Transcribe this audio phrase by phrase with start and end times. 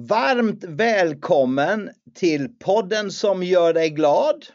[0.00, 4.46] Varmt välkommen till podden som gör dig glad.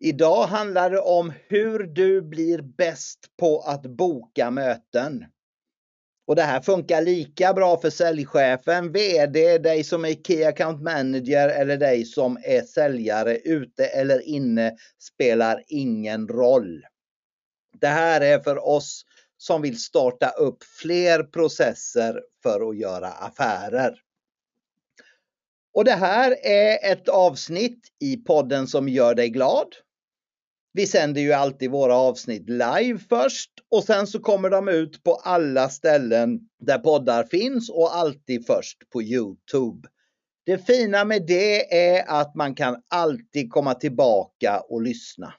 [0.00, 5.24] Idag handlar det om hur du blir bäst på att boka möten.
[6.26, 11.48] Och det här funkar lika bra för säljchefen, VD, dig som är Key Account Manager
[11.48, 16.86] eller dig som är säljare ute eller inne spelar ingen roll.
[17.80, 19.04] Det här är för oss
[19.40, 23.94] som vill starta upp fler processer för att göra affärer.
[25.74, 29.66] Och det här är ett avsnitt i podden som gör dig glad.
[30.72, 35.14] Vi sänder ju alltid våra avsnitt live först och sen så kommer de ut på
[35.14, 39.88] alla ställen där poddar finns och alltid först på Youtube.
[40.46, 45.34] Det fina med det är att man kan alltid komma tillbaka och lyssna.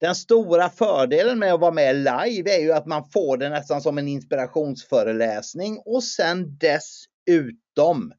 [0.00, 3.80] Den stora fördelen med att vara med live är ju att man får det nästan
[3.80, 8.12] som en inspirationsföreläsning och sen dessutom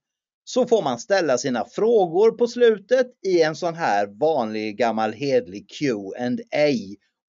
[0.43, 5.69] så får man ställa sina frågor på slutet i en sån här vanlig gammal hedlig
[5.79, 6.69] Q&A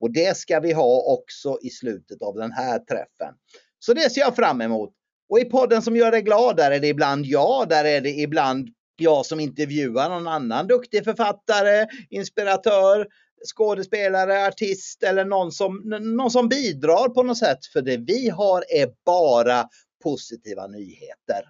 [0.00, 3.34] och det ska vi ha också i slutet av den här träffen.
[3.78, 4.90] Så det ser jag fram emot.
[5.28, 8.10] Och i podden som gör dig glad, där är det ibland jag, där är det
[8.10, 13.06] ibland jag som intervjuar någon annan duktig författare, inspiratör,
[13.54, 17.66] skådespelare, artist eller någon som, någon som bidrar på något sätt.
[17.72, 19.68] För det vi har är bara
[20.02, 21.44] positiva nyheter.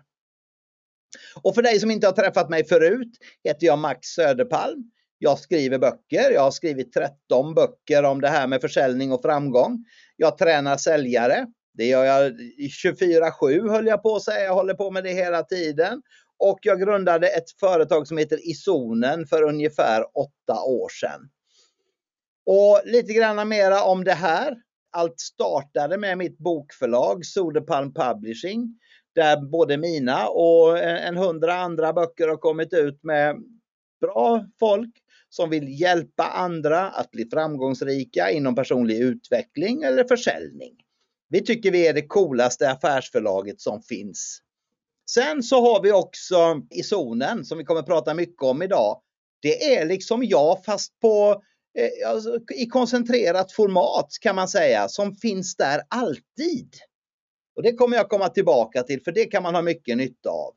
[1.42, 4.90] Och för dig som inte har träffat mig förut heter jag Max Söderpalm.
[5.18, 6.30] Jag skriver böcker.
[6.30, 9.84] Jag har skrivit 13 böcker om det här med försäljning och framgång.
[10.16, 11.46] Jag tränar säljare.
[11.74, 12.32] Det gör jag
[12.84, 14.44] 24-7 höll jag på att säga.
[14.44, 16.02] Jag håller på med det hela tiden.
[16.38, 21.20] Och jag grundade ett företag som heter Isonen för ungefär åtta år sedan.
[22.46, 24.56] Och lite grann mera om det här.
[24.92, 28.78] Allt startade med mitt bokförlag Soderpalm Publishing.
[29.14, 33.36] Där både mina och en hundra andra böcker har kommit ut med
[34.00, 34.90] bra folk
[35.28, 40.76] som vill hjälpa andra att bli framgångsrika inom personlig utveckling eller försäljning.
[41.28, 44.40] Vi tycker vi är det coolaste affärsförlaget som finns.
[45.10, 49.00] Sen så har vi också i zonen som vi kommer prata mycket om idag.
[49.42, 51.42] Det är liksom jag fast på
[51.78, 56.75] Eh, alltså, i koncentrerat format kan man säga som finns där alltid.
[57.56, 60.54] Och Det kommer jag komma tillbaka till för det kan man ha mycket nytta av.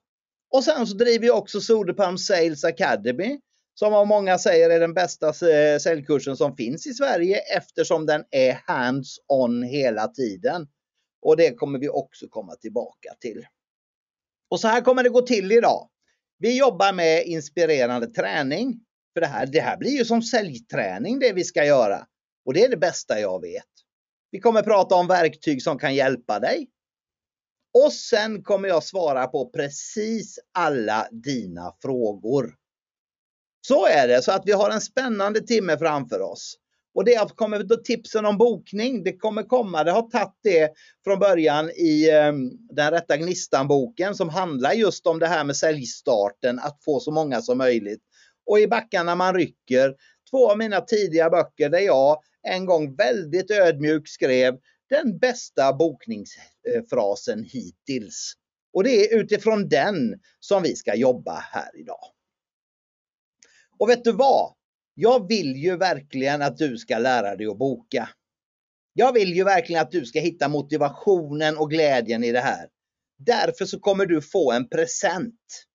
[0.52, 3.40] Och sen så driver jag också Soderpalm Sales Academy
[3.74, 8.24] som av många säger är den bästa eh, säljkursen som finns i Sverige eftersom den
[8.32, 10.68] är hands-on hela tiden.
[11.22, 13.46] Och det kommer vi också komma tillbaka till.
[14.50, 15.90] Och så här kommer det gå till idag.
[16.38, 18.80] Vi jobbar med inspirerande träning.
[19.14, 22.08] För det här, det här blir ju som säljträning det vi ska göra.
[22.46, 23.64] Och det är det bästa jag vet.
[24.32, 26.70] Vi kommer prata om verktyg som kan hjälpa dig.
[27.74, 32.56] Och sen kommer jag svara på precis alla dina frågor.
[33.68, 36.58] Så är det, så att vi har en spännande timme framför oss.
[36.96, 41.20] Och det kommer då tipsen om bokning, det kommer komma, det har tagit det från
[41.20, 46.84] början i um, den rätta gnistan-boken som handlar just om det här med säljstarten, att
[46.84, 48.02] få så många som möjligt.
[48.46, 49.96] Och i backarna man rycker,
[50.32, 54.60] två av mina tidiga böcker där jag en gång väldigt ödmjukt skrev
[54.90, 58.34] den bästa bokningsfrasen hittills.
[58.74, 62.06] Och det är utifrån den som vi ska jobba här idag.
[63.80, 64.54] Och vet du vad?
[64.94, 68.10] Jag vill ju verkligen att du ska lära dig att boka.
[68.94, 72.68] Jag vill ju verkligen att du ska hitta motivationen och glädjen i det här.
[73.18, 75.66] Därför så kommer du få en present.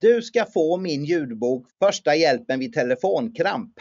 [0.00, 3.74] Du ska få min ljudbok Första hjälpen vid telefonkramp.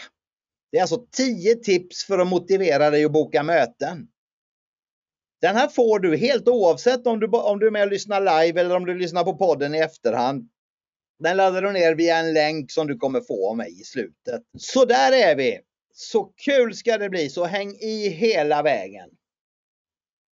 [0.72, 4.08] Det är alltså 10 tips för att motivera dig att boka möten.
[5.42, 8.62] Den här får du helt oavsett om du, om du är med och lyssnar live
[8.62, 10.50] eller om du lyssnar på podden i efterhand.
[11.20, 14.42] Den laddar du ner via en länk som du kommer få av mig i slutet.
[14.58, 15.60] Så där är vi!
[15.94, 19.10] Så kul ska det bli, så häng i hela vägen.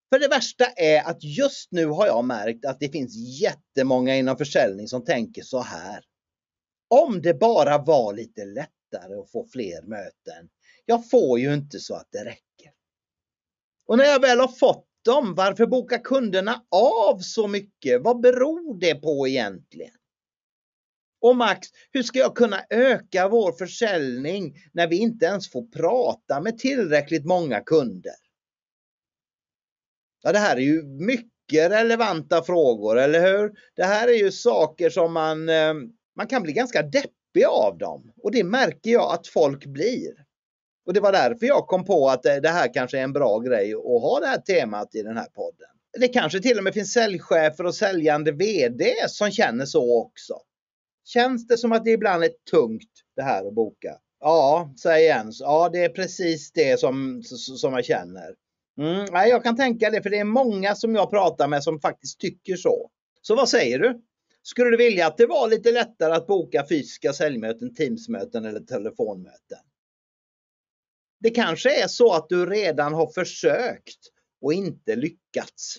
[0.09, 4.37] För det värsta är att just nu har jag märkt att det finns jättemånga inom
[4.37, 6.03] försäljning som tänker så här.
[6.89, 10.49] Om det bara var lite lättare att få fler möten.
[10.85, 12.71] Jag får ju inte så att det räcker.
[13.87, 18.01] Och när jag väl har fått dem, varför bokar kunderna av så mycket?
[18.01, 19.93] Vad beror det på egentligen?
[21.21, 26.41] Och Max, hur ska jag kunna öka vår försäljning när vi inte ens får prata
[26.41, 28.13] med tillräckligt många kunder?
[30.27, 33.51] Ja, det här är ju mycket relevanta frågor, eller hur?
[33.75, 35.73] Det här är ju saker som man, eh,
[36.15, 38.11] man kan bli ganska deppig av dem.
[38.23, 40.11] Och det märker jag att folk blir.
[40.85, 43.73] Och det var därför jag kom på att det här kanske är en bra grej
[43.73, 45.69] att ha det här temat i den här podden.
[45.99, 50.33] Det kanske till och med finns säljchefer och säljande VD som känner så också.
[51.05, 53.97] Känns det som att det ibland är tungt det här att boka?
[54.19, 55.39] Ja, säger Jens.
[55.39, 57.23] Ja, det är precis det som,
[57.57, 58.46] som jag känner.
[58.77, 61.79] Mm, nej, jag kan tänka det, för det är många som jag pratar med som
[61.79, 62.89] faktiskt tycker så.
[63.21, 64.01] Så vad säger du?
[64.41, 69.59] Skulle du vilja att det var lite lättare att boka fysiska säljmöten, Teamsmöten eller telefonmöten?
[71.19, 73.99] Det kanske är så att du redan har försökt
[74.41, 75.77] och inte lyckats.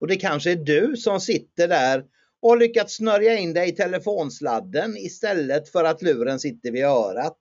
[0.00, 2.04] Och det kanske är du som sitter där
[2.42, 7.38] och har lyckats snörja in dig i telefonsladden istället för att luren sitter vid örat.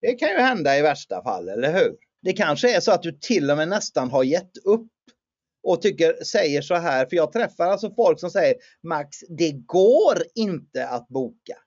[0.00, 1.96] Det kan ju hända i värsta fall, eller hur?
[2.24, 4.90] Det kanske är så att du till och med nästan har gett upp
[5.62, 10.22] och tycker, säger så här, för jag träffar alltså folk som säger Max, det går
[10.34, 11.58] inte att boka.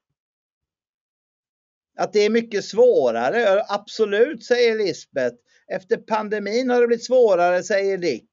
[1.99, 5.35] Att det är mycket svårare, absolut säger Lisbeth.
[5.67, 8.29] Efter pandemin har det blivit svårare säger Dick.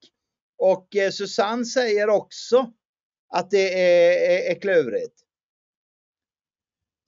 [0.58, 2.72] Och eh, Susanne säger också
[3.28, 5.23] att det är, är, är klurigt.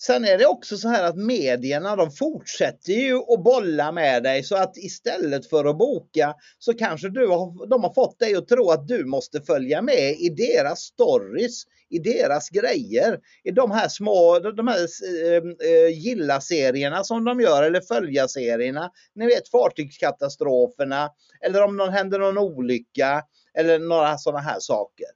[0.06, 4.43] Sen är det också så här att medierna de fortsätter ju att bolla med dig
[4.43, 8.49] så att istället för att boka så kanske du har, de har fått dig att
[8.49, 13.88] tro att du måste följa med i deras stories, i deras grejer, i de här
[13.88, 18.91] små, de här äh, gilla-serierna som de gör eller följa-serierna.
[19.14, 21.11] Ni vet fartygskatastroferna
[21.41, 23.23] eller om det händer någon olycka
[23.58, 25.06] eller några sådana här saker.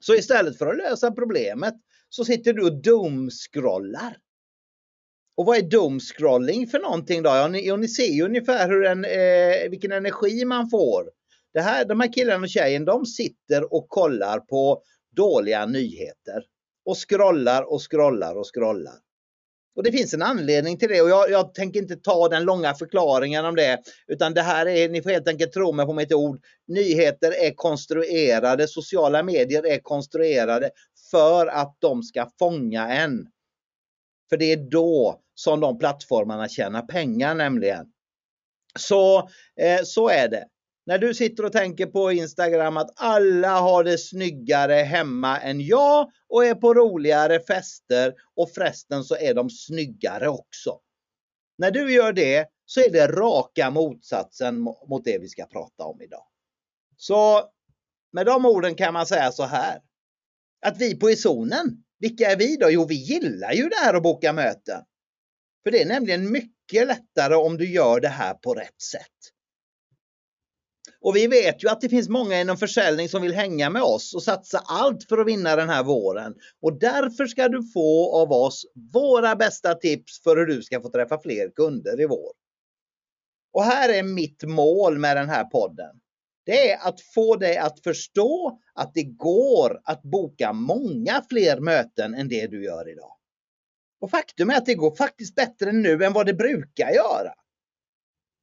[0.00, 1.74] Så istället för att lösa problemet
[2.08, 4.16] så sitter du och doomscrollar.
[5.36, 7.30] Och vad är doomscrolling för någonting då?
[7.30, 11.10] Ja, ni, ja, ni ser ju ungefär hur en, eh, vilken energi man får.
[11.54, 14.82] Det här, de här killarna och tjejen, de sitter och kollar på
[15.16, 16.42] dåliga nyheter.
[16.84, 19.05] Och scrollar och scrollar och scrollar.
[19.76, 22.74] Och det finns en anledning till det och jag, jag, tänker inte ta den långa
[22.74, 23.82] förklaringen om det.
[24.06, 26.40] Utan det här är, ni får helt enkelt tro mig på mitt ord.
[26.68, 30.70] Nyheter är konstruerade, sociala medier är konstruerade
[31.10, 33.26] för att de ska fånga en.
[34.28, 37.86] För det är då som de plattformarna tjänar pengar nämligen.
[38.78, 39.18] Så,
[39.60, 40.44] eh, så är det.
[40.86, 46.10] När du sitter och tänker på Instagram att alla har det snyggare hemma än jag
[46.28, 50.80] och är på roligare fester och förresten så är de snyggare också.
[51.58, 56.02] När du gör det så är det raka motsatsen mot det vi ska prata om
[56.02, 56.26] idag.
[56.96, 57.50] Så
[58.12, 59.80] med de orden kan man säga så här.
[60.66, 62.70] Att vi på Isonen, vilka är vi då?
[62.70, 64.82] Jo, vi gillar ju det här att boka möten.
[65.62, 69.35] För det är nämligen mycket lättare om du gör det här på rätt sätt.
[71.00, 74.14] Och vi vet ju att det finns många inom försäljning som vill hänga med oss
[74.14, 76.34] och satsa allt för att vinna den här våren.
[76.62, 80.90] Och därför ska du få av oss våra bästa tips för hur du ska få
[80.90, 82.32] träffa fler kunder i vår.
[83.52, 85.96] Och här är mitt mål med den här podden.
[86.46, 92.14] Det är att få dig att förstå att det går att boka många fler möten
[92.14, 93.12] än det du gör idag.
[94.00, 97.34] Och faktum är att det går faktiskt bättre nu än vad det brukar göra.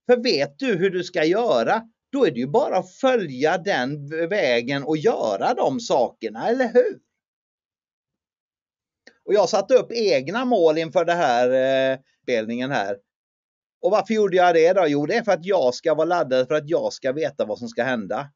[0.06, 1.82] För vet du hur du ska göra
[2.14, 7.00] då är det ju bara att följa den vägen och göra de sakerna, eller hur?
[9.26, 12.98] Och jag satte upp egna mål inför den här eh, spelningen här.
[13.82, 14.86] Och varför gjorde jag det då?
[14.88, 17.60] Jo, det är för att jag ska vara laddad, för att jag ska veta vad
[17.60, 18.30] som ska hända.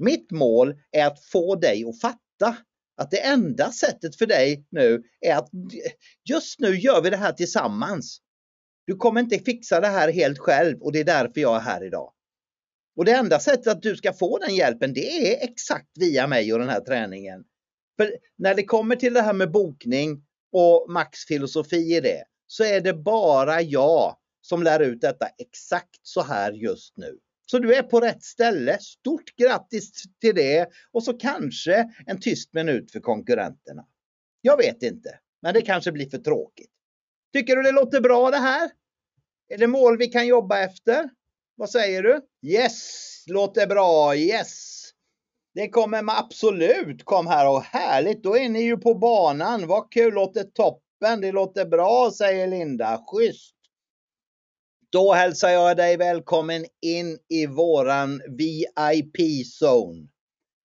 [0.00, 2.56] Mitt mål är att få dig att fatta
[2.96, 5.48] att det enda sättet för dig nu är att
[6.30, 8.18] just nu gör vi det här tillsammans.
[8.86, 11.84] Du kommer inte fixa det här helt själv och det är därför jag är här
[11.84, 12.12] idag.
[12.96, 16.52] Och det enda sättet att du ska få den hjälpen det är exakt via mig
[16.52, 17.44] och den här träningen.
[17.96, 20.22] För när det kommer till det här med bokning
[20.52, 25.98] och Max filosofi i det så är det bara jag som lär ut detta exakt
[26.02, 27.18] så här just nu.
[27.46, 28.78] Så du är på rätt ställe.
[28.80, 33.86] Stort grattis till det och så kanske en tyst minut för konkurrenterna.
[34.40, 36.70] Jag vet inte, men det kanske blir för tråkigt.
[37.32, 38.70] Tycker du det låter bra det här?
[39.48, 41.10] Är det mål vi kan jobba efter?
[41.58, 42.20] Vad säger du?
[42.42, 44.16] Yes, låter bra.
[44.16, 44.82] Yes.
[45.54, 47.04] Det kommer man absolut.
[47.04, 48.22] Kom här och härligt.
[48.22, 49.66] Då är ni ju på banan.
[49.66, 51.20] Vad kul, låter toppen.
[51.20, 53.04] Det låter bra, säger Linda.
[53.06, 53.54] Schysst.
[54.90, 60.08] Då hälsar jag dig välkommen in i våran VIP-zone.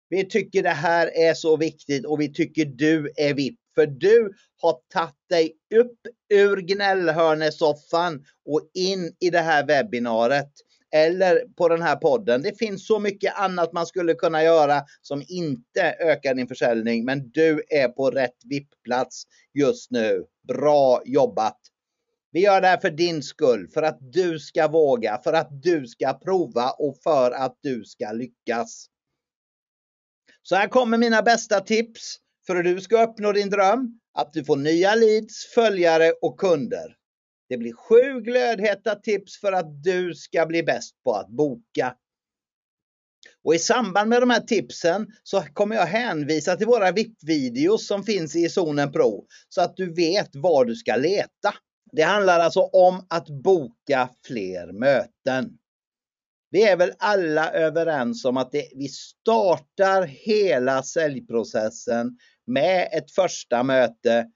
[0.09, 3.59] Vi tycker det här är så viktigt och vi tycker du är VIP.
[3.75, 4.33] För du
[4.63, 10.53] har tagit dig upp ur gnällhörnesoffan och in i det här webbinariet
[10.93, 12.43] eller på den här podden.
[12.43, 17.05] Det finns så mycket annat man skulle kunna göra som inte ökar din försäljning.
[17.05, 19.23] Men du är på rätt VIP-plats
[19.55, 20.25] just nu.
[20.49, 21.59] Bra jobbat!
[22.33, 25.87] Vi gör det här för din skull, för att du ska våga, för att du
[25.87, 28.87] ska prova och för att du ska lyckas.
[30.43, 32.17] Så här kommer mina bästa tips
[32.47, 34.01] för hur du ska uppnå din dröm.
[34.15, 36.97] Att du får nya leads, följare och kunder.
[37.51, 41.95] Det blir sju glödheta tips för att du ska bli bäst på att boka.
[43.45, 48.03] Och i samband med de här tipsen så kommer jag hänvisa till våra VIP-videos som
[48.03, 51.55] finns i Zonen Pro så att du vet var du ska leta.
[51.93, 55.59] Det handlar alltså om att boka fler möten.
[56.51, 63.63] Vi är väl alla överens om att det, vi startar hela säljprocessen med ett första
[63.63, 64.27] möte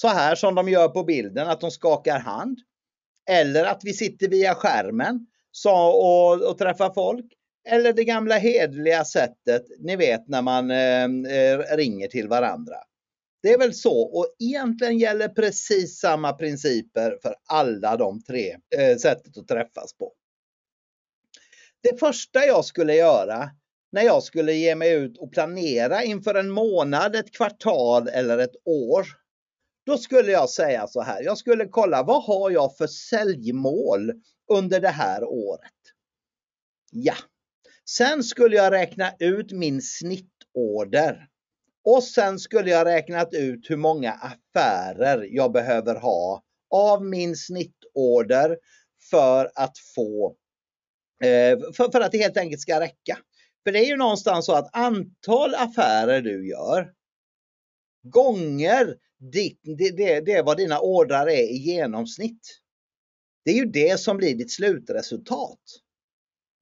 [0.00, 2.58] så här som de gör på bilden, att de skakar hand.
[3.30, 5.26] Eller att vi sitter via skärmen
[5.66, 7.26] och, och träffar folk.
[7.68, 11.04] Eller det gamla hedliga sättet, ni vet när man eh,
[11.34, 12.76] eh, ringer till varandra.
[13.42, 18.96] Det är väl så och egentligen gäller precis samma principer för alla de tre eh,
[18.96, 20.12] sättet att träffas på.
[21.82, 23.50] Det första jag skulle göra
[23.92, 28.56] när jag skulle ge mig ut och planera inför en månad, ett kvartal eller ett
[28.64, 29.20] år.
[29.86, 34.12] Då skulle jag säga så här, jag skulle kolla vad har jag för säljmål
[34.52, 35.72] under det här året?
[36.90, 37.14] Ja,
[37.90, 41.26] sen skulle jag räkna ut min snittorder.
[41.84, 48.58] Och sen skulle jag räknat ut hur många affärer jag behöver ha av min snittorder
[49.10, 50.36] för att få
[51.24, 53.18] eh, för, för att det helt enkelt ska räcka.
[53.64, 56.92] För det är ju någonstans så att antal affärer du gör
[58.02, 58.96] gånger
[59.32, 62.60] ditt, det, det, det är vad dina ordrar är i genomsnitt.
[63.44, 65.60] Det är ju det som blir ditt slutresultat.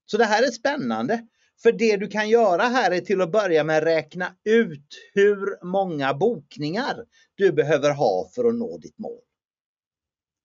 [0.06, 1.26] Så det här är spännande.
[1.62, 6.14] För det du kan göra här är till att börja med räkna ut hur många
[6.14, 7.04] bokningar
[7.34, 9.20] du behöver ha för att nå ditt mål.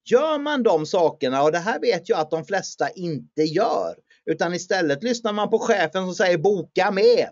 [0.06, 3.96] Gör man de sakerna, och det här vet jag att de flesta inte gör,
[4.26, 7.30] utan istället lyssnar man på chefen som säger boka mer.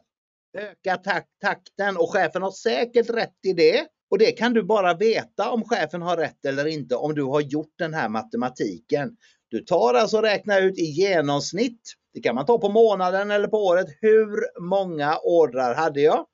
[0.53, 0.97] Öka
[1.41, 3.87] takten och chefen har säkert rätt i det.
[4.09, 7.41] Och det kan du bara veta om chefen har rätt eller inte om du har
[7.41, 9.17] gjort den här matematiken.
[9.49, 13.47] Du tar alltså och räknar ut i genomsnitt, det kan man ta på månaden eller
[13.47, 16.25] på året, hur många ordrar hade jag?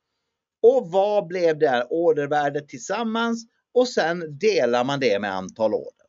[0.62, 3.46] Och vad blev det här ordervärdet tillsammans?
[3.74, 6.08] Och sen delar man det med antal order.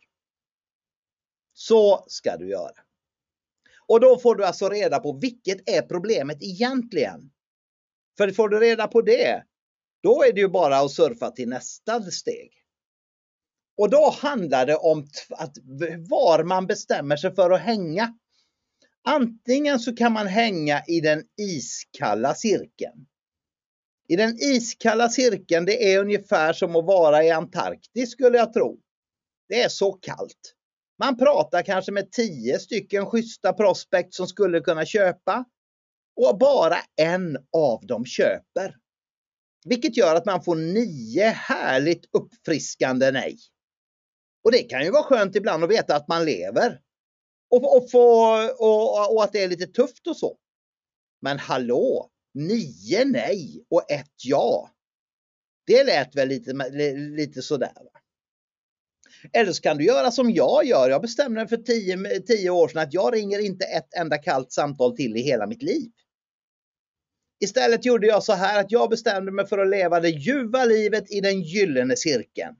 [1.53, 2.81] Så ska du göra.
[3.87, 7.31] Och då får du alltså reda på vilket är problemet egentligen.
[8.19, 9.43] För får du reda på det,
[10.03, 12.53] då är det ju bara att surfa till nästa steg.
[13.77, 15.57] Och då handlar det om att
[16.09, 18.19] var man bestämmer sig för att hänga.
[19.05, 23.07] Antingen så kan man hänga i den iskalla cirkeln.
[24.09, 28.79] I den iskalla cirkeln, det är ungefär som att vara i Antarktis skulle jag tro.
[29.49, 30.55] Det är så kallt.
[30.99, 35.45] Man pratar kanske med tio stycken schyssta prospect som skulle kunna köpa
[36.19, 38.77] och bara en av dem köper.
[39.65, 43.39] Vilket gör att man får nio härligt uppfriskande nej.
[44.45, 46.81] Och det kan ju vara skönt ibland att veta att man lever.
[47.51, 50.37] Och, och, få, och, och att det är lite tufft och så.
[51.21, 54.71] Men hallå, nio nej och ett ja.
[55.67, 56.53] Det lät väl lite,
[57.17, 57.73] lite sådär.
[57.75, 58.01] Va?
[59.33, 60.91] Eller så kan du göra som jag gör.
[60.91, 64.53] Jag bestämde mig för tio, tio år sedan att jag ringer inte ett enda kallt
[64.53, 65.91] samtal till i hela mitt liv.
[67.41, 71.13] Istället gjorde jag så här att jag bestämde mig för att leva det ljuva livet
[71.13, 72.57] i den gyllene cirkeln.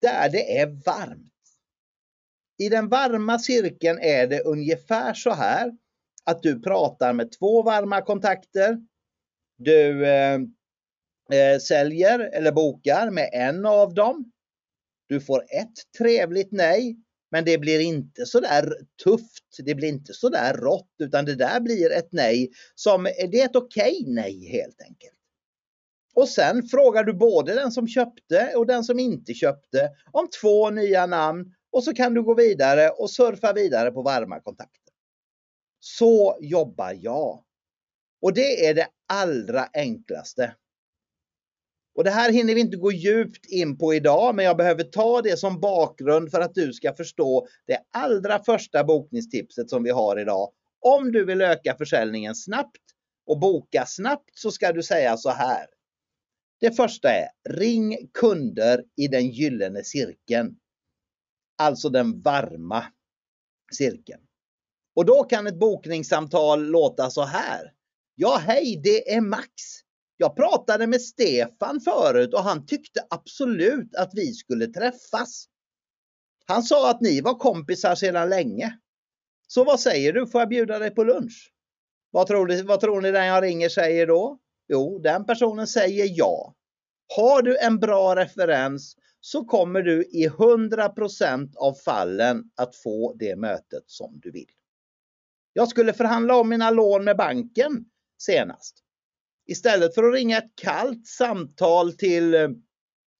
[0.00, 1.32] Där det är varmt.
[2.58, 5.72] I den varma cirkeln är det ungefär så här
[6.24, 8.78] att du pratar med två varma kontakter.
[9.58, 10.34] Du eh,
[11.32, 14.32] eh, säljer eller bokar med en av dem.
[15.06, 16.96] Du får ett trevligt nej
[17.32, 18.74] men det blir inte så där
[19.04, 23.40] tufft, det blir inte så där rått utan det där blir ett nej som, det
[23.40, 25.14] är ett okej okay nej helt enkelt.
[26.14, 30.70] Och sen frågar du både den som köpte och den som inte köpte om två
[30.70, 34.94] nya namn och så kan du gå vidare och surfa vidare på varma kontakter.
[35.80, 37.44] Så jobbar jag.
[38.22, 40.54] Och det är det allra enklaste.
[41.94, 45.22] Och det här hinner vi inte gå djupt in på idag, men jag behöver ta
[45.22, 50.20] det som bakgrund för att du ska förstå det allra första bokningstipset som vi har
[50.20, 50.52] idag.
[50.80, 52.82] Om du vill öka försäljningen snabbt
[53.26, 55.66] och boka snabbt så ska du säga så här.
[56.60, 60.56] Det första är ring kunder i den gyllene cirkeln.
[61.58, 62.84] Alltså den varma
[63.76, 64.22] cirkeln.
[64.94, 67.72] Och då kan ett bokningssamtal låta så här.
[68.14, 69.52] Ja, hej, det är Max.
[70.22, 75.46] Jag pratade med Stefan förut och han tyckte absolut att vi skulle träffas.
[76.46, 78.78] Han sa att ni var kompisar sedan länge.
[79.46, 81.52] Så vad säger du, får jag bjuda dig på lunch?
[82.10, 84.38] Vad tror, ni, vad tror ni den jag ringer säger då?
[84.68, 86.54] Jo, den personen säger ja.
[87.16, 93.36] Har du en bra referens så kommer du i 100% av fallen att få det
[93.36, 94.50] mötet som du vill.
[95.52, 97.84] Jag skulle förhandla om mina lån med banken
[98.18, 98.82] senast.
[99.46, 102.48] Istället för att ringa ett kallt samtal till eh,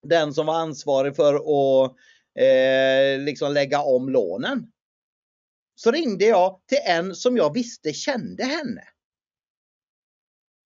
[0.02, 1.96] den som var ansvarig för att
[2.38, 4.72] eh, liksom lägga om lånen.
[5.74, 8.82] Så ringde jag till en som jag visste kände henne.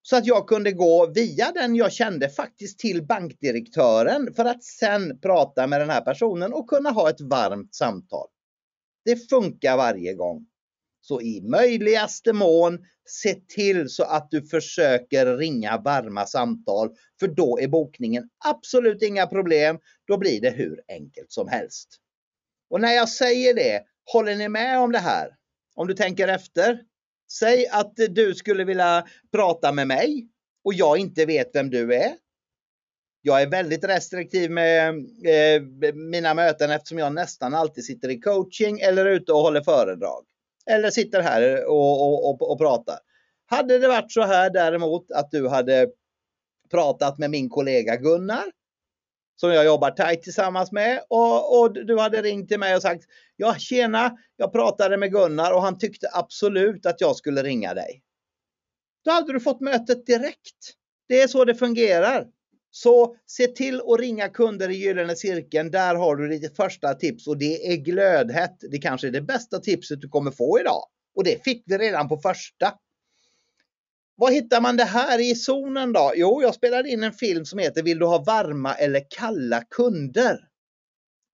[0.03, 5.21] Så att jag kunde gå via den jag kände faktiskt till bankdirektören för att sen
[5.21, 8.29] prata med den här personen och kunna ha ett varmt samtal.
[9.05, 10.47] Det funkar varje gång.
[11.09, 17.59] Så i möjligaste mån se till så att du försöker ringa varma samtal för då
[17.59, 19.79] är bokningen absolut inga problem.
[20.07, 21.89] Då blir det hur enkelt som helst.
[22.71, 23.83] Och när jag säger det,
[24.13, 25.29] håller ni med om det här?
[25.75, 26.81] Om du tänker efter.
[27.33, 30.29] Säg att du skulle vilja prata med mig
[30.65, 32.13] och jag inte vet vem du är.
[33.23, 34.89] Jag är väldigt restriktiv med
[35.27, 35.63] eh,
[35.95, 40.25] mina möten eftersom jag nästan alltid sitter i coaching eller ute och håller föredrag.
[40.71, 42.99] Eller sitter här och, och, och, och pratar.
[43.47, 45.89] Hade det varit så här däremot att du hade
[46.71, 48.45] pratat med min kollega Gunnar
[49.37, 53.05] som jag jobbar tajt tillsammans med och, och, du hade ringt till mig och sagt
[53.37, 58.03] Ja tjena, jag pratade med Gunnar och han tyckte absolut att jag skulle ringa dig.
[59.05, 60.75] Då hade du fått mötet direkt.
[61.09, 62.27] Det är så det fungerar.
[62.83, 65.71] Så se till att ringa kunder i Gyllene Cirkeln.
[65.71, 68.57] Där har du ditt första tips och det är glödhett.
[68.71, 70.85] Det kanske är det bästa tipset du kommer få idag.
[71.17, 72.75] Och det fick vi redan på första.
[74.17, 76.13] Var hittar man det här i zonen då?
[76.17, 80.39] Jo, jag spelade in en film som heter Vill du ha varma eller kalla kunder?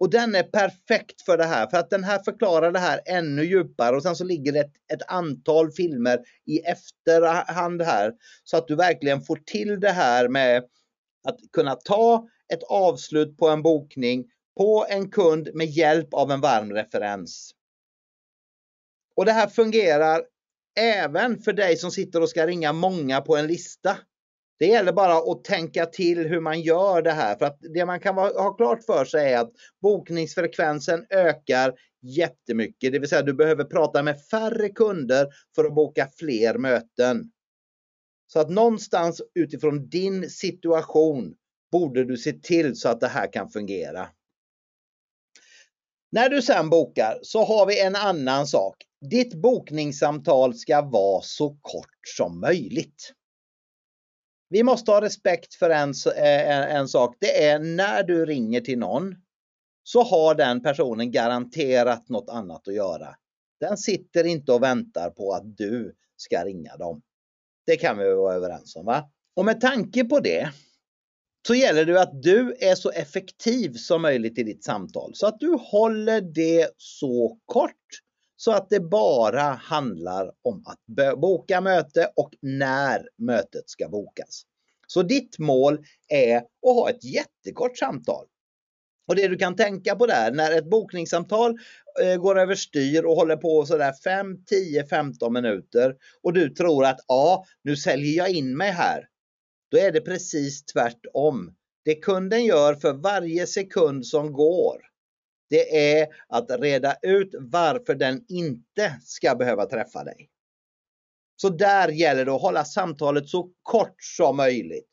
[0.01, 3.45] Och den är perfekt för det här, för att den här förklarar det här ännu
[3.45, 8.13] djupare och sen så ligger det ett, ett, antal filmer i efterhand här
[8.45, 10.63] så att du verkligen får till det här med
[11.23, 14.25] att kunna ta ett avslut på en bokning
[14.57, 17.51] på en kund med hjälp av en varm referens.
[19.17, 20.23] Och det här fungerar
[20.81, 23.97] även för dig som sitter och ska ringa många på en lista.
[24.59, 27.37] Det gäller bara att tänka till hur man gör det här.
[27.37, 32.93] För att det man kan ha klart för sig är att bokningsfrekvensen ökar jättemycket.
[32.93, 37.31] Det vill säga du behöver prata med färre kunder för att boka fler möten.
[38.33, 41.35] Så att någonstans utifrån din situation
[41.73, 44.09] borde du se till så att det här kan fungera.
[46.13, 48.77] När du sen bokar så har vi en annan sak.
[49.11, 53.13] Ditt bokningssamtal ska vara så kort som möjligt.
[54.49, 57.17] Vi måste ha respekt för en, eh, en, en, sak.
[57.21, 59.15] Det är när du ringer till någon
[59.83, 63.17] så har den personen garanterat något annat att göra.
[63.61, 67.03] Den sitter inte och väntar på att du ska ringa dem.
[67.67, 68.87] Det kan vi vara överens om.
[68.87, 69.11] va?
[69.37, 70.53] Och med tanke på det
[71.47, 75.41] så gäller det att du är så effektiv som möjligt i ditt samtal så att
[75.41, 77.73] du håller det så kort
[78.37, 84.43] så att det bara handlar om att boka möte och när mötet ska bokas.
[84.87, 88.27] Så ditt mål är att ha ett jättekort samtal.
[89.09, 91.55] Och det du kan tänka på där, när ett bokningssamtal
[92.03, 97.01] eh, går överstyr och håller på sådär 5, 10, 15 minuter och du tror att
[97.09, 99.09] ja, nu säljer jag in mig här.
[99.71, 101.55] Då är det precis tvärtom.
[101.85, 104.81] Det kunden gör för varje sekund som går,
[105.51, 110.29] det är att reda ut varför den inte ska behöva träffa dig.
[111.37, 114.92] Så där gäller det att hålla samtalet så kort som möjligt.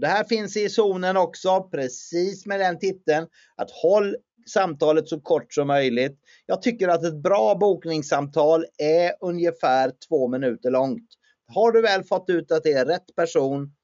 [0.00, 3.26] Det här finns i zonen också, precis med den titeln.
[3.56, 4.16] Att håll
[4.48, 6.18] samtalet så kort som möjligt.
[6.46, 11.08] Jag tycker att ett bra bokningssamtal är ungefär två minuter långt.
[11.46, 13.74] Har du väl fått ut att det är rätt person,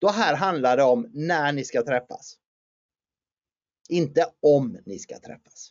[0.00, 2.36] då här handlar det om när ni ska träffas.
[3.88, 5.70] Inte om ni ska träffas.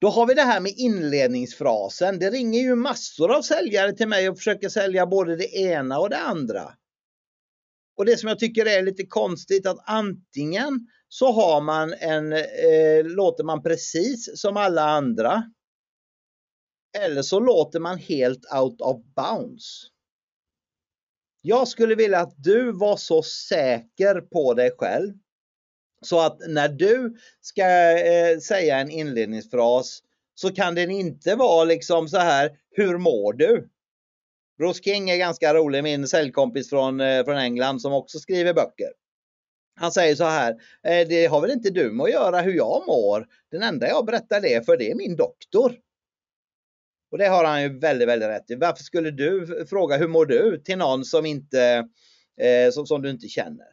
[0.00, 2.18] Då har vi det här med inledningsfrasen.
[2.18, 6.10] Det ringer ju massor av säljare till mig och försöker sälja både det ena och
[6.10, 6.74] det andra.
[7.96, 13.04] Och det som jag tycker är lite konstigt att antingen så har man en, eh,
[13.04, 15.42] låter man precis som alla andra.
[16.98, 19.86] Eller så låter man helt out of bounds.
[21.42, 25.14] Jag skulle vilja att du var så säker på dig själv
[26.06, 30.02] så att när du ska eh, säga en inledningsfras
[30.34, 33.68] så kan den inte vara liksom så här, hur mår du?
[34.58, 38.92] Bruce King är ganska rolig, min säljkompis från, eh, från England som också skriver böcker.
[39.74, 40.52] Han säger så här,
[40.86, 43.26] eh, det har väl inte du med att göra hur jag mår.
[43.50, 45.76] Den enda jag berättar det för det är min doktor.
[47.10, 48.54] Och det har han ju väldigt, väldigt rätt i.
[48.54, 51.88] Varför skulle du fråga hur mår du till någon som inte
[52.40, 53.66] eh, som, som du inte känner?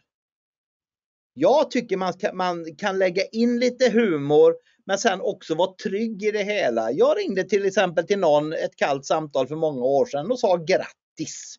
[1.39, 6.23] Jag tycker man kan, man kan lägga in lite humor men sen också vara trygg
[6.23, 6.91] i det hela.
[6.91, 10.55] Jag ringde till exempel till någon ett kallt samtal för många år sedan och sa
[10.55, 11.55] grattis.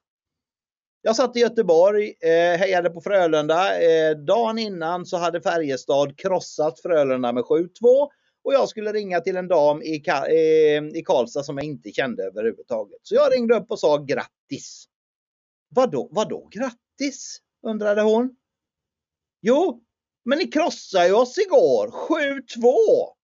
[1.02, 3.80] Jag satt i Göteborg, eh, hejade på Frölunda.
[3.80, 7.68] Eh, dagen innan så hade Färjestad krossat Frölunda med 7-2
[8.44, 12.22] och jag skulle ringa till en dam i, eh, i Karlstad som jag inte kände
[12.22, 13.00] överhuvudtaget.
[13.02, 14.84] Så jag ringde upp och sa grattis.
[15.68, 17.40] Vadå, vadå grattis?
[17.62, 18.38] undrade hon.
[19.40, 19.83] Jo,
[20.24, 23.14] men ni krossade ju oss igår, 7-2.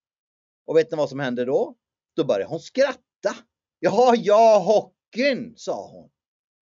[0.67, 1.75] Och vet ni vad som hände då?
[2.17, 3.37] Då började hon skratta.
[3.79, 6.11] Jaha, ja, hockeyn, sa hon.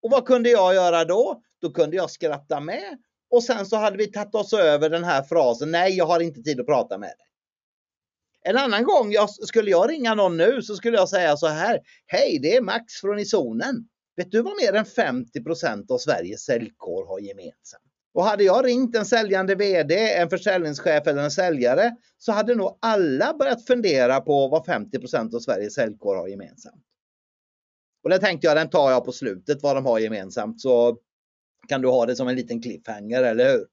[0.02, 1.42] Och vad kunde jag göra då?
[1.62, 2.98] Då kunde jag skratta med.
[3.30, 6.42] Och sen så hade vi tagit oss över den här frasen, nej jag har inte
[6.42, 7.28] tid att prata med dig.
[8.44, 11.80] En annan gång jag, skulle jag ringa någon nu så skulle jag säga så här.
[12.06, 13.88] Hej, det är Max från i zonen.
[14.16, 17.91] Vet du vad mer än 50% av Sveriges säljkår har gemensamt?
[18.14, 22.78] Och hade jag ringt en säljande VD, en försäljningschef eller en säljare så hade nog
[22.82, 26.84] alla börjat fundera på vad 50% av Sveriges säljkår har gemensamt.
[28.04, 30.98] Och det tänkte jag, den tar jag på slutet vad de har gemensamt så
[31.68, 33.66] kan du ha det som en liten cliffhanger, eller hur?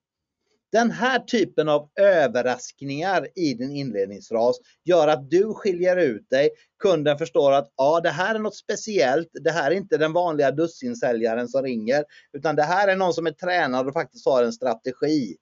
[0.72, 6.50] Den här typen av överraskningar i din inledningsfras gör att du skiljer ut dig.
[6.78, 9.28] Kunden förstår att ja, det här är något speciellt.
[9.33, 13.26] Det här är inte den vanliga dussinsäljaren som ringer, utan det här är någon som
[13.26, 15.37] är tränad och faktiskt har en strategi.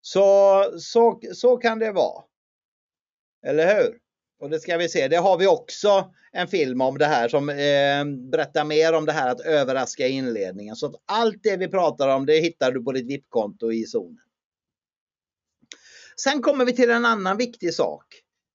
[0.00, 2.22] Så, så, så kan det vara.
[3.46, 3.98] Eller hur?
[4.40, 7.48] Och det ska vi se, det har vi också en film om det här som
[7.48, 10.76] eh, berättar mer om det här att överraska i inledningen.
[10.76, 14.18] Så att allt det vi pratar om det hittar du på ditt VIP-konto i zonen.
[16.16, 18.04] Sen kommer vi till en annan viktig sak.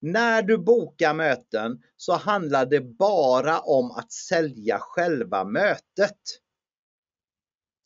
[0.01, 6.19] När du bokar möten så handlar det bara om att sälja själva mötet.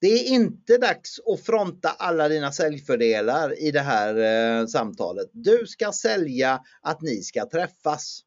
[0.02, 5.30] Det är inte dags att fronta alla dina säljfördelar i det här eh, samtalet.
[5.32, 8.22] Du ska sälja att ni ska träffas.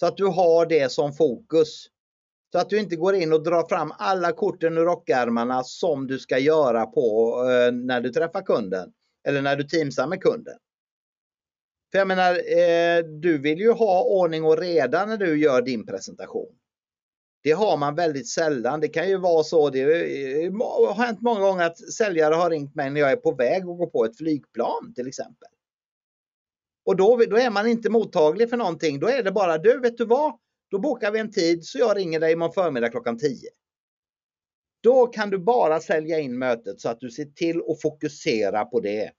[0.00, 1.86] Så att du har det som fokus.
[2.52, 6.18] Så att du inte går in och drar fram alla korten ur rockärmarna som du
[6.18, 8.92] ska göra på eh, när du träffar kunden
[9.24, 10.58] eller när du teamsar med kunden.
[11.92, 15.86] För jag menar, eh, du vill ju ha ordning och reda när du gör din
[15.86, 16.54] presentation.
[17.42, 18.80] Det har man väldigt sällan.
[18.80, 22.74] Det kan ju vara så, det eh, har hänt många gånger att säljare har ringt
[22.74, 25.48] mig när jag är på väg att gå på ett flygplan till exempel.
[26.84, 29.00] Och då, då är man inte mottaglig för någonting.
[29.00, 30.38] Då är det bara, du vet du vad?
[30.70, 33.50] Då bokar vi en tid så jag ringer dig imorgon förmiddag klockan 10.
[34.84, 38.80] Då kan du bara sälja in mötet så att du ser till att fokusera på
[38.80, 39.12] det.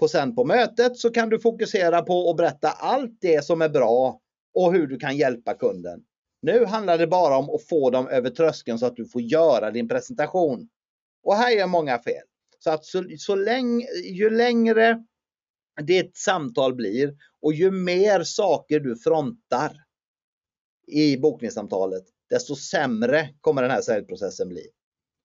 [0.00, 3.68] På sen på mötet så kan du fokusera på att berätta allt det som är
[3.68, 4.20] bra
[4.54, 6.04] och hur du kan hjälpa kunden.
[6.42, 9.70] Nu handlar det bara om att få dem över tröskeln så att du får göra
[9.70, 10.68] din presentation.
[11.22, 12.24] Och här gör många fel.
[12.58, 15.04] Så att så, så länge, ju längre
[15.82, 19.72] ditt samtal blir och ju mer saker du frontar
[20.86, 24.66] i bokningssamtalet, desto sämre kommer den här säljprocessen bli.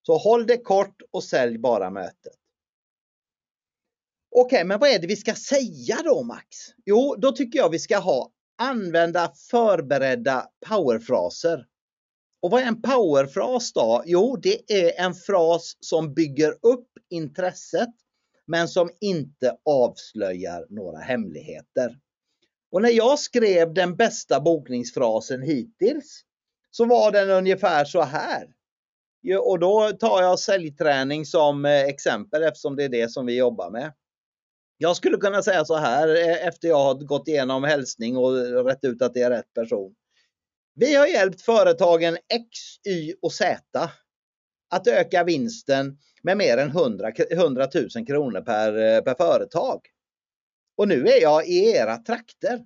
[0.05, 2.33] Så håll det kort och sälj bara mötet.
[4.35, 6.47] Okej, okay, men vad är det vi ska säga då Max?
[6.85, 11.65] Jo, då tycker jag vi ska ha använda förberedda powerfraser.
[12.41, 14.03] Och vad är en powerfras då?
[14.05, 17.89] Jo, det är en fras som bygger upp intresset
[18.45, 21.99] men som inte avslöjar några hemligheter.
[22.71, 26.23] Och när jag skrev den bästa bokningsfrasen hittills
[26.75, 28.47] så var den ungefär så här.
[29.41, 33.69] Och då tar jag säljträning som eh, exempel eftersom det är det som vi jobbar
[33.69, 33.93] med.
[34.77, 38.83] Jag skulle kunna säga så här eh, efter jag har gått igenom hälsning och rätt
[38.83, 39.95] ut att det är rätt person.
[40.75, 42.47] Vi har hjälpt företagen X,
[42.87, 43.91] Y och Z
[44.69, 49.79] att öka vinsten med mer än 100, 100 000 kronor per, eh, per företag.
[50.77, 52.65] Och nu är jag i era trakter.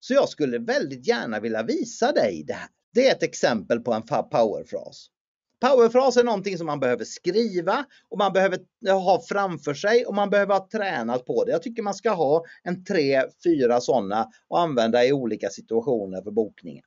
[0.00, 2.68] Så jag skulle väldigt gärna vilja visa dig det här.
[2.94, 5.06] Det är ett exempel på en powerfras.
[5.60, 10.14] Powerfras är någonting som man behöver skriva och man behöver eh, ha framför sig och
[10.14, 11.52] man behöver ha tränat på det.
[11.52, 16.30] Jag tycker man ska ha en tre, fyra sådana och använda i olika situationer för
[16.30, 16.84] bokningen.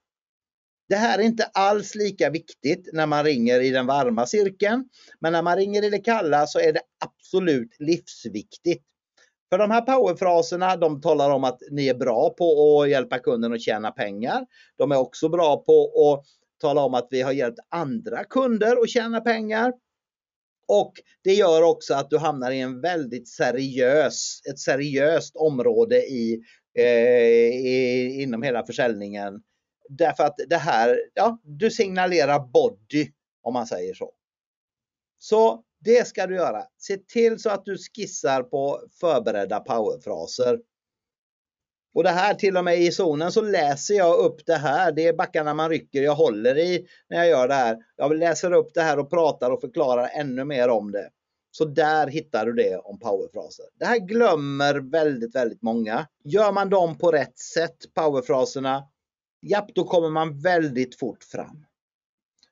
[0.89, 4.89] Det här är inte alls lika viktigt när man ringer i den varma cirkeln.
[5.19, 8.85] Men när man ringer i det kalla så är det absolut livsviktigt.
[9.51, 13.53] För de här powerfraserna, de talar om att ni är bra på att hjälpa kunden
[13.53, 14.45] att tjäna pengar.
[14.77, 16.25] De är också bra på att
[16.61, 19.73] tala om att vi har hjälpt andra kunder att tjäna pengar.
[20.67, 26.41] Och det gör också att du hamnar i en väldigt seriös, ett seriöst område i,
[26.77, 29.41] eh, i inom hela försäljningen
[29.89, 33.11] Därför att det här, ja, du signalerar body
[33.41, 34.13] om man säger så.
[35.19, 36.63] Så det ska du göra.
[36.77, 40.59] Se till så att du skissar på förberedda powerfraser.
[41.93, 44.91] Och det här till och med i zonen så läser jag upp det här.
[44.91, 47.77] Det är backarna man rycker jag håller i när jag gör det här.
[47.95, 51.09] Jag läser upp det här och pratar och förklarar ännu mer om det.
[51.51, 53.65] Så där hittar du det om powerfraser.
[53.79, 56.07] Det här glömmer väldigt, väldigt många.
[56.23, 58.83] Gör man dem på rätt sätt, powerfraserna,
[59.41, 61.65] japp, då kommer man väldigt fort fram.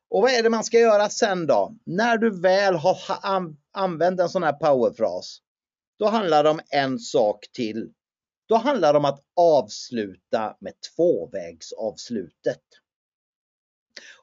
[0.09, 1.75] Och vad är det man ska göra sen då?
[1.85, 2.97] När du väl har
[3.71, 5.41] använt en sån här powerfras,
[5.99, 7.93] då handlar det om en sak till.
[8.47, 12.63] Då handlar det om att avsluta med tvåvägsavslutet.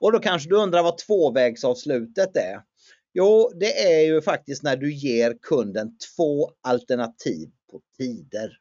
[0.01, 2.62] Och då kanske du undrar vad tvåvägsavslutet är?
[3.12, 8.59] Jo, det är ju faktiskt när du ger kunden två alternativ på tider.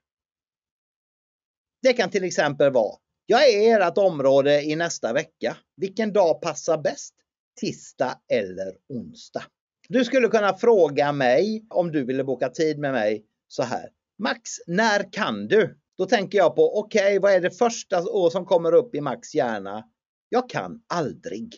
[1.81, 5.57] Det kan till exempel vara jag är i ert område i nästa vecka.
[5.77, 7.13] Vilken dag passar bäst?
[7.59, 9.43] Tisdag eller onsdag?
[9.89, 13.89] Du skulle kunna fråga mig om du ville boka tid med mig så här.
[14.19, 15.79] Max, när kan du?
[15.97, 19.35] Då tänker jag på, okej, okay, vad är det första som kommer upp i Max
[19.35, 19.83] hjärna?
[20.29, 21.55] Jag kan aldrig.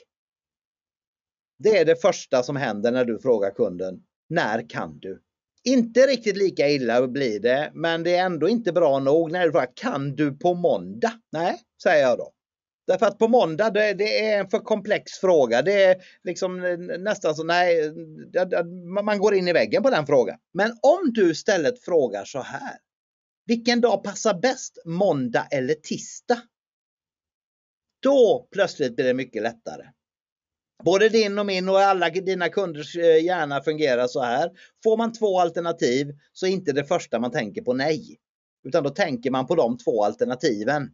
[1.59, 4.03] Det är det första som händer när du frågar kunden.
[4.29, 5.21] När kan du?
[5.67, 9.51] Inte riktigt lika illa blir det, men det är ändå inte bra nog när du
[9.51, 11.13] frågar kan du på måndag?
[11.31, 12.31] Nej, säger jag då.
[12.87, 15.61] Därför att på måndag, det, det, är en för komplex fråga.
[15.61, 16.59] Det är liksom
[16.99, 17.93] nästan så, nej,
[19.03, 20.37] man går in i väggen på den frågan.
[20.53, 22.77] Men om du istället frågar så här.
[23.45, 26.41] Vilken dag passar bäst, måndag eller tisdag?
[28.01, 29.83] Då plötsligt blir det mycket lättare.
[30.83, 34.51] Både din och min och alla dina kunders eh, hjärna fungerar så här.
[34.83, 38.17] Får man två alternativ så är inte det första man tänker på nej.
[38.67, 40.89] Utan då tänker man på de två alternativen.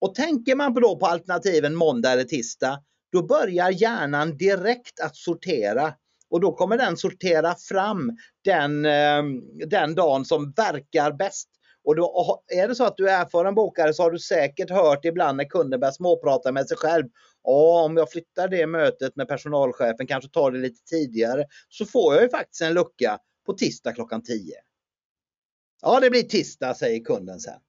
[0.00, 2.82] Och tänker man då på alternativen måndag eller tisdag,
[3.12, 5.94] då börjar hjärnan direkt att sortera.
[6.30, 11.48] Och då kommer den sortera fram den, ehm, den dagen som verkar bäst.
[11.84, 15.04] Och då är det så att du är erfaren bokare så har du säkert hört
[15.04, 17.04] ibland när kunden börjar småprata med sig själv.
[17.44, 22.14] Ja, om jag flyttar det mötet med personalchefen, kanske tar det lite tidigare, så får
[22.14, 24.54] jag ju faktiskt en lucka på tisdag klockan 10.
[25.82, 27.60] Ja, det blir tisdag, säger kunden sen.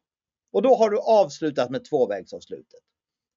[0.52, 2.80] Och då har du avslutat med tvåvägsavslutet.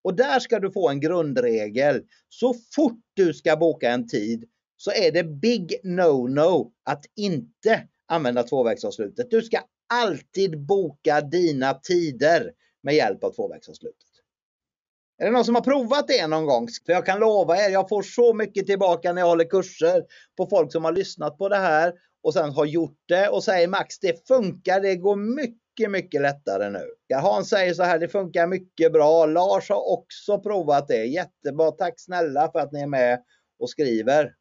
[0.05, 2.03] Och där ska du få en grundregel.
[2.29, 4.45] Så fort du ska boka en tid
[4.77, 9.31] så är det big no-no att inte använda tvåvägsavslutet.
[9.31, 14.09] Du ska alltid boka dina tider med hjälp av tvåvägsavslutet.
[15.19, 16.69] Är det någon som har provat det någon gång?
[16.87, 20.05] För jag kan lova er, jag får så mycket tillbaka när jag håller kurser
[20.37, 23.69] på folk som har lyssnat på det här och sen har gjort det och säger
[23.69, 27.15] Max, det funkar, det går mycket, mycket lättare nu.
[27.15, 29.27] Hans säger så här, det funkar mycket bra.
[29.27, 31.05] Lars har också provat det.
[31.05, 33.23] Jättebra, tack snälla för att ni är med
[33.59, 34.35] och skriver.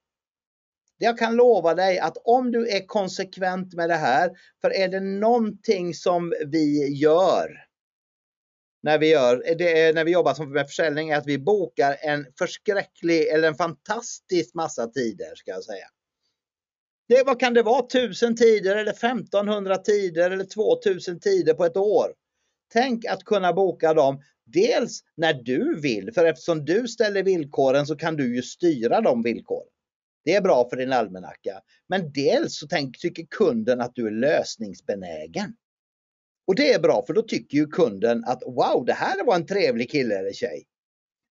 [0.97, 4.99] Jag kan lova dig att om du är konsekvent med det här, för är det
[4.99, 7.65] någonting som vi gör
[8.85, 12.25] när vi, gör, det, när vi jobbar som med försäljning är att vi bokar en
[12.37, 15.85] förskräcklig eller en fantastisk massa tider ska jag säga.
[17.07, 17.85] Det, vad kan det vara?
[17.85, 22.13] 1000 tider eller 1500 tider eller 2000 tider på ett år.
[22.73, 27.95] Tänk att kunna boka dem dels när du vill, för eftersom du ställer villkoren så
[27.95, 29.69] kan du ju styra de villkoren.
[30.23, 31.61] Det är bra för din almanacka.
[31.87, 35.55] Men dels så tänk, tycker kunden att du är lösningsbenägen.
[36.47, 39.45] Och det är bra för då tycker ju kunden att wow, det här var en
[39.45, 40.63] trevlig kille eller tjej.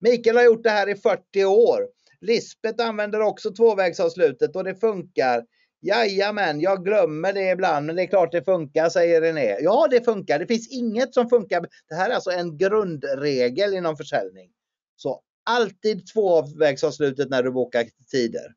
[0.00, 1.88] Mikael har gjort det här i 40 år.
[2.20, 5.44] Lisbeth använder också tvåvägsavslutet och det funkar.
[5.80, 9.56] Jajamän, jag glömmer det ibland, men det är klart det funkar, säger René.
[9.60, 10.38] Ja, det funkar.
[10.38, 11.66] Det finns inget som funkar.
[11.88, 14.50] Det här är alltså en grundregel inom försäljning.
[14.96, 18.54] Så alltid tvåvägsavslutet när du bokar tider.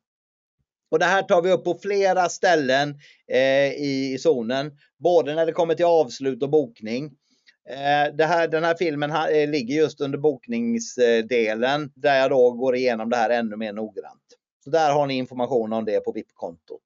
[0.90, 3.00] Och det här tar vi upp på flera ställen
[3.32, 7.04] eh, i, i zonen, både när det kommer till avslut och bokning.
[7.68, 12.76] Eh, det här, den här filmen eh, ligger just under bokningsdelen där jag då går
[12.76, 14.22] igenom det här ännu mer noggrant.
[14.64, 16.82] Så där har ni information om det på VIP-kontot.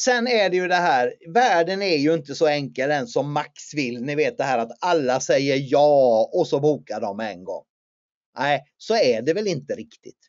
[0.00, 3.74] Sen är det ju det här, världen är ju inte så enkel än som Max
[3.74, 4.02] vill.
[4.02, 7.64] Ni vet det här att alla säger ja och så bokar de en gång.
[8.38, 10.27] Nej, så är det väl inte riktigt.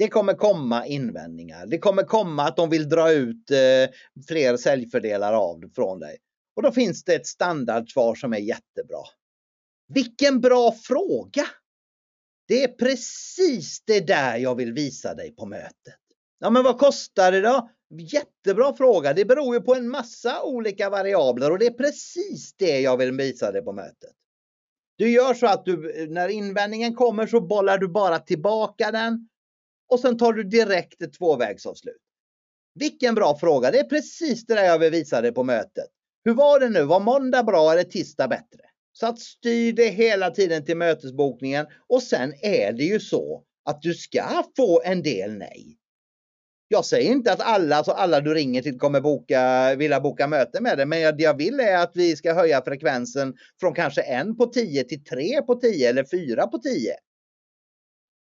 [0.00, 1.66] Det kommer komma invändningar.
[1.66, 3.94] Det kommer komma att de vill dra ut eh,
[4.28, 6.16] fler säljfördelar av från dig.
[6.56, 9.02] Och då finns det ett standardsvar som är jättebra.
[9.88, 11.46] Vilken bra fråga!
[12.48, 16.00] Det är precis det där jag vill visa dig på mötet.
[16.38, 17.70] Ja, men vad kostar det då?
[17.98, 19.12] Jättebra fråga.
[19.12, 23.12] Det beror ju på en massa olika variabler och det är precis det jag vill
[23.12, 24.14] visa dig på mötet.
[24.96, 29.28] Du gör så att du, eh, när invändningen kommer så bollar du bara tillbaka den
[29.90, 32.02] och sen tar du direkt ett tvåvägsavslut.
[32.74, 33.70] Vilken bra fråga.
[33.70, 35.88] Det är precis det där jag bevisade på mötet.
[36.24, 36.84] Hur var det nu?
[36.84, 38.60] Var måndag bra eller tisdag bättre?
[38.92, 43.82] Så att styr det hela tiden till mötesbokningen och sen är det ju så att
[43.82, 45.76] du ska få en del nej.
[46.68, 50.62] Jag säger inte att alla, alltså alla du ringer till kommer boka, vilja boka möte
[50.62, 54.36] med dig, men det jag vill är att vi ska höja frekvensen från kanske en
[54.36, 56.94] på tio till tre på tio eller fyra på tio.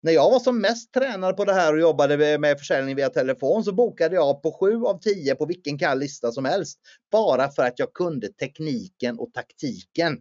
[0.00, 3.64] När jag var som mest tränad på det här och jobbade med försäljning via telefon
[3.64, 6.78] så bokade jag på 7 av 10 på vilken kall lista som helst.
[7.12, 10.18] Bara för att jag kunde tekniken och taktiken.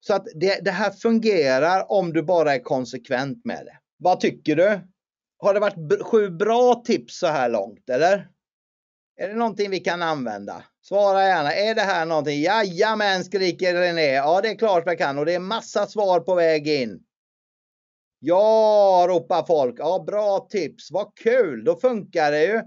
[0.00, 3.78] Så att det, det här fungerar om du bara är konsekvent med det.
[3.98, 4.80] Vad tycker du?
[5.38, 8.28] Har det varit sju bra tips så här långt eller?
[9.16, 10.64] Är det någonting vi kan använda?
[10.82, 11.54] Svara gärna.
[11.54, 12.42] Är det här någonting?
[12.42, 14.12] Jajamän skriker René.
[14.12, 17.04] Ja det är klart jag kan och det är massa svar på väg in.
[18.22, 19.74] Ja, ropar folk.
[19.78, 20.90] Ja, bra tips.
[20.90, 21.64] Vad kul.
[21.64, 22.62] Då funkar det ju.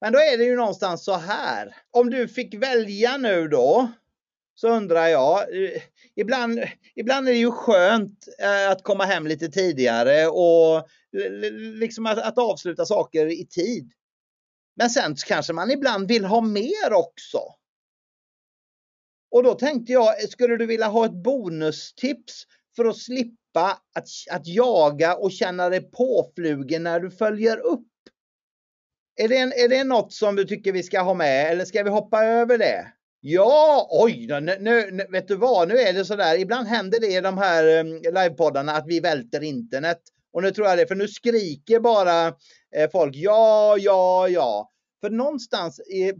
[0.00, 1.76] Men då är det ju någonstans så här.
[1.90, 3.88] Om du fick välja nu då.
[4.54, 5.38] Så undrar jag.
[5.38, 5.82] Eh,
[6.14, 6.60] ibland,
[6.94, 10.88] ibland är det ju skönt eh, att komma hem lite tidigare och
[11.80, 13.92] liksom att, att avsluta saker i tid.
[14.76, 17.38] Men sen kanske man ibland vill ha mer också.
[19.30, 22.44] Och då tänkte jag, skulle du vilja ha ett bonustips
[22.76, 27.86] för att slippa släppa, att, att jaga och känna dig påflugen när du följer upp?
[29.16, 31.82] Är det, en, är det något som du tycker vi ska ha med eller ska
[31.82, 32.92] vi hoppa över det?
[33.20, 36.38] Ja, oj, nu, nu, vet du vad, nu är det sådär.
[36.38, 40.00] Ibland händer det i de här um, livepoddarna att vi välter internet.
[40.32, 42.26] Och nu tror jag det, för nu skriker bara
[42.76, 44.70] eh, folk ja, ja, ja.
[45.00, 46.14] För någonstans, är,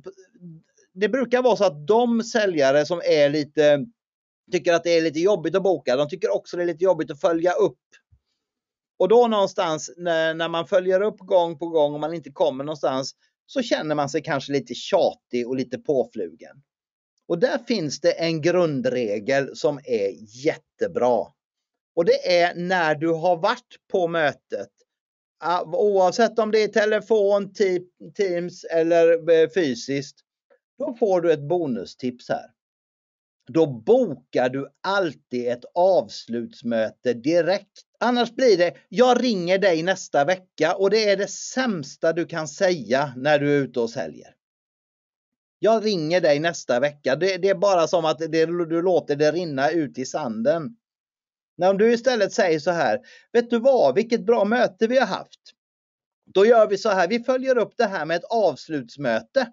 [0.95, 3.87] det brukar vara så att de säljare som är lite
[4.53, 5.97] tycker att det är lite jobbigt att boka.
[5.97, 7.79] De tycker också det är lite jobbigt att följa upp.
[8.99, 12.65] Och då någonstans när, när man följer upp gång på gång och man inte kommer
[12.65, 13.15] någonstans
[13.47, 16.63] så känner man sig kanske lite tjatig och lite påflugen.
[17.29, 20.11] Och där finns det en grundregel som är
[20.45, 21.27] jättebra.
[21.97, 24.71] Och det är när du har varit på mötet.
[25.65, 27.83] Oavsett om det är telefon, typ,
[28.15, 30.17] Teams eller eh, fysiskt.
[30.79, 32.56] Då får du ett bonustips här.
[33.47, 37.83] Då bokar du alltid ett avslutsmöte direkt.
[38.01, 42.49] Annars blir det, jag ringer dig nästa vecka och det är det sämsta du kan
[42.49, 44.35] säga när du är ute och säljer.
[45.59, 47.17] Jag ringer dig nästa vecka.
[47.17, 50.77] Det, det är bara som att det, du låter det rinna ut i sanden.
[51.57, 53.01] När du istället säger så här,
[53.33, 55.41] vet du vad, vilket bra möte vi har haft.
[56.25, 59.53] Då gör vi så här, vi följer upp det här med ett avslutsmöte.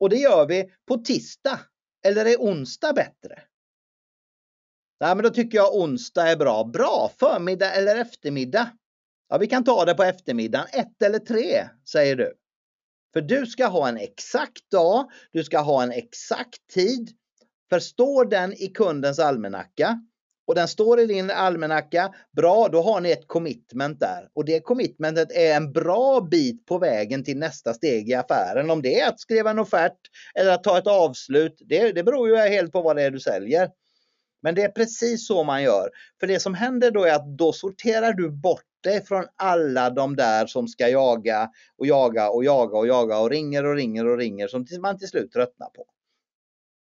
[0.00, 1.60] Och det gör vi på tisdag
[2.04, 3.42] eller är onsdag bättre?
[5.00, 6.64] Nej, men då tycker jag onsdag är bra.
[6.64, 7.10] Bra!
[7.18, 8.70] Förmiddag eller eftermiddag?
[9.28, 10.66] Ja, vi kan ta det på eftermiddagen.
[10.72, 12.34] Ett eller tre, säger du.
[13.12, 17.10] För du ska ha en exakt dag, du ska ha en exakt tid.
[17.70, 20.00] För står den i kundens almanacka
[20.46, 24.28] och den står i din almanacka, bra, då har ni ett commitment där.
[24.32, 28.70] Och det commitmentet är en bra bit på vägen till nästa steg i affären.
[28.70, 29.98] Om det är att skriva en offert
[30.34, 33.20] eller att ta ett avslut, det, det beror ju helt på vad det är du
[33.20, 33.70] säljer.
[34.42, 35.90] Men det är precis så man gör.
[36.20, 40.16] För det som händer då är att då sorterar du bort dig från alla de
[40.16, 44.18] där som ska jaga och jaga och jaga och jaga och ringer och ringer och
[44.18, 45.86] ringer som man till slut tröttnar på.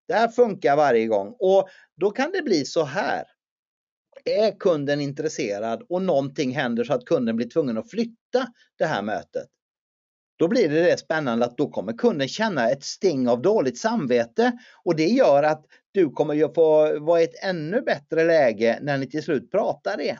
[0.08, 3.24] Det här funkar varje gång och då kan det bli så här.
[4.24, 8.46] Är kunden intresserad och någonting händer så att kunden blir tvungen att flytta
[8.78, 9.48] det här mötet.
[10.36, 14.58] Då blir det, det spännande att då kommer kunden känna ett sting av dåligt samvete
[14.84, 18.98] och det gör att du kommer ju få vara i ett ännu bättre läge när
[18.98, 20.18] ni till slut pratar igen.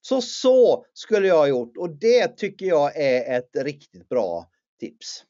[0.00, 5.24] Så så skulle jag ha gjort och det tycker jag är ett riktigt bra tips.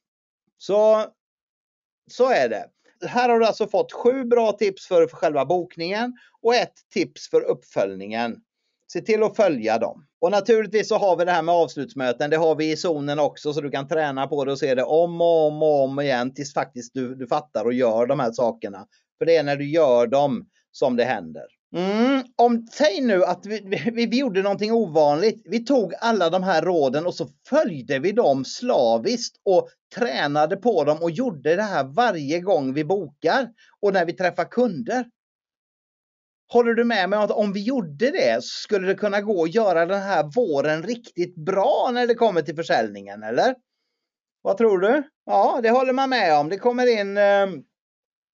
[0.59, 1.07] Så,
[2.11, 2.71] så är det.
[3.07, 7.41] Här har du alltså fått sju bra tips för själva bokningen och ett tips för
[7.41, 8.37] uppföljningen.
[8.93, 10.07] Se till att följa dem.
[10.21, 12.31] Och naturligtvis så har vi det här med avslutsmöten.
[12.31, 14.83] Det har vi i zonen också så du kan träna på det och se det
[14.83, 18.33] om och om och om igen tills faktiskt du, du fattar och gör de här
[18.33, 18.87] sakerna.
[19.19, 21.58] För det är när du gör dem som det händer.
[21.73, 25.43] Mm, om, säg nu att vi, vi, vi, gjorde någonting ovanligt.
[25.45, 30.85] Vi tog alla de här råden och så följde vi dem slaviskt och tränade på
[30.85, 33.49] dem och gjorde det här varje gång vi bokar
[33.81, 35.07] och när vi träffar kunder.
[36.53, 39.45] Håller du med mig om att om vi gjorde det så skulle det kunna gå
[39.45, 43.55] att göra den här våren riktigt bra när det kommer till försäljningen, eller?
[44.43, 45.03] Vad tror du?
[45.27, 46.49] Ja, det håller man med om.
[46.49, 47.47] Det kommer in eh,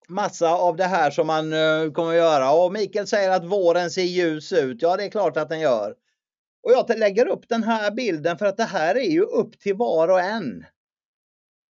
[0.09, 2.53] massa av det här som man eh, kommer att göra.
[2.53, 4.83] Och Mikael säger att våren ser ljus ut.
[4.83, 5.95] Ja, det är klart att den gör.
[6.63, 9.75] Och jag lägger upp den här bilden för att det här är ju upp till
[9.75, 10.65] var och en.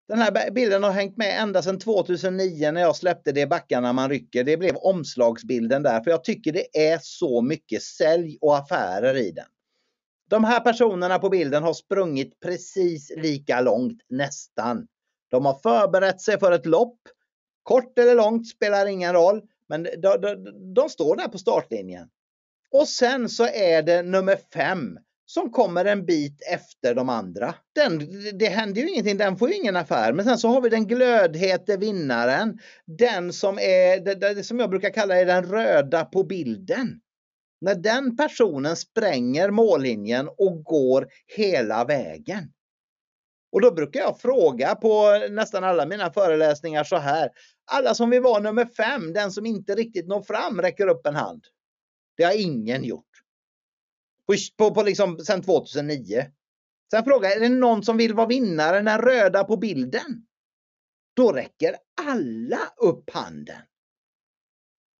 [0.07, 4.09] Den här bilden har hängt med ända sedan 2009 när jag släppte Det backarna man
[4.09, 4.43] rycker.
[4.43, 9.31] Det blev omslagsbilden där för jag tycker det är så mycket sälj och affärer i
[9.31, 9.45] den.
[10.29, 14.87] De här personerna på bilden har sprungit precis lika långt nästan.
[15.31, 16.99] De har förberett sig för ett lopp
[17.63, 22.09] Kort eller långt spelar ingen roll, men de, de, de står där på startlinjen.
[22.71, 27.55] Och sen så är det nummer fem som kommer en bit efter de andra.
[27.75, 27.99] Den,
[28.39, 30.13] det händer ju ingenting, den får ju ingen affär.
[30.13, 32.59] Men sen så har vi den glödhete vinnaren.
[32.85, 36.99] Den som är, det, det som jag brukar kalla är den röda på bilden.
[37.61, 42.51] När den personen spränger mållinjen och går hela vägen.
[43.51, 47.29] Och då brukar jag fråga på nästan alla mina föreläsningar så här.
[47.65, 51.15] Alla som vill vara nummer fem, den som inte riktigt når fram, räcker upp en
[51.15, 51.43] hand.
[52.17, 53.05] Det har ingen gjort.
[54.27, 56.25] På, på, på liksom sen 2009.
[56.91, 60.25] Sen frågar jag, är det någon som vill vara vinnare, den röda på bilden?
[61.13, 63.61] Då räcker alla upp handen.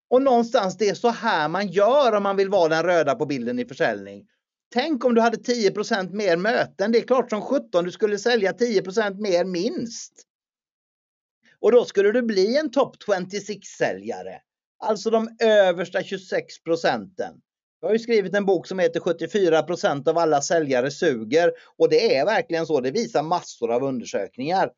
[0.10, 3.26] Och någonstans det är så här man gör om man vill vara den röda på
[3.26, 4.28] bilden i försäljning.
[4.74, 6.92] Tänk om du hade 10% mer möten.
[6.92, 10.28] Det är klart som 17 du skulle sälja 10% mer minst.
[11.64, 14.40] Och då skulle du bli en top 26-säljare.
[14.80, 17.34] Alltså de översta 26 procenten.
[17.82, 21.52] Jag har ju skrivit en bok som heter 74% av alla säljare suger.
[21.78, 22.82] Och det är verkligen så.
[22.82, 24.72] Det visar massor av undersökningar.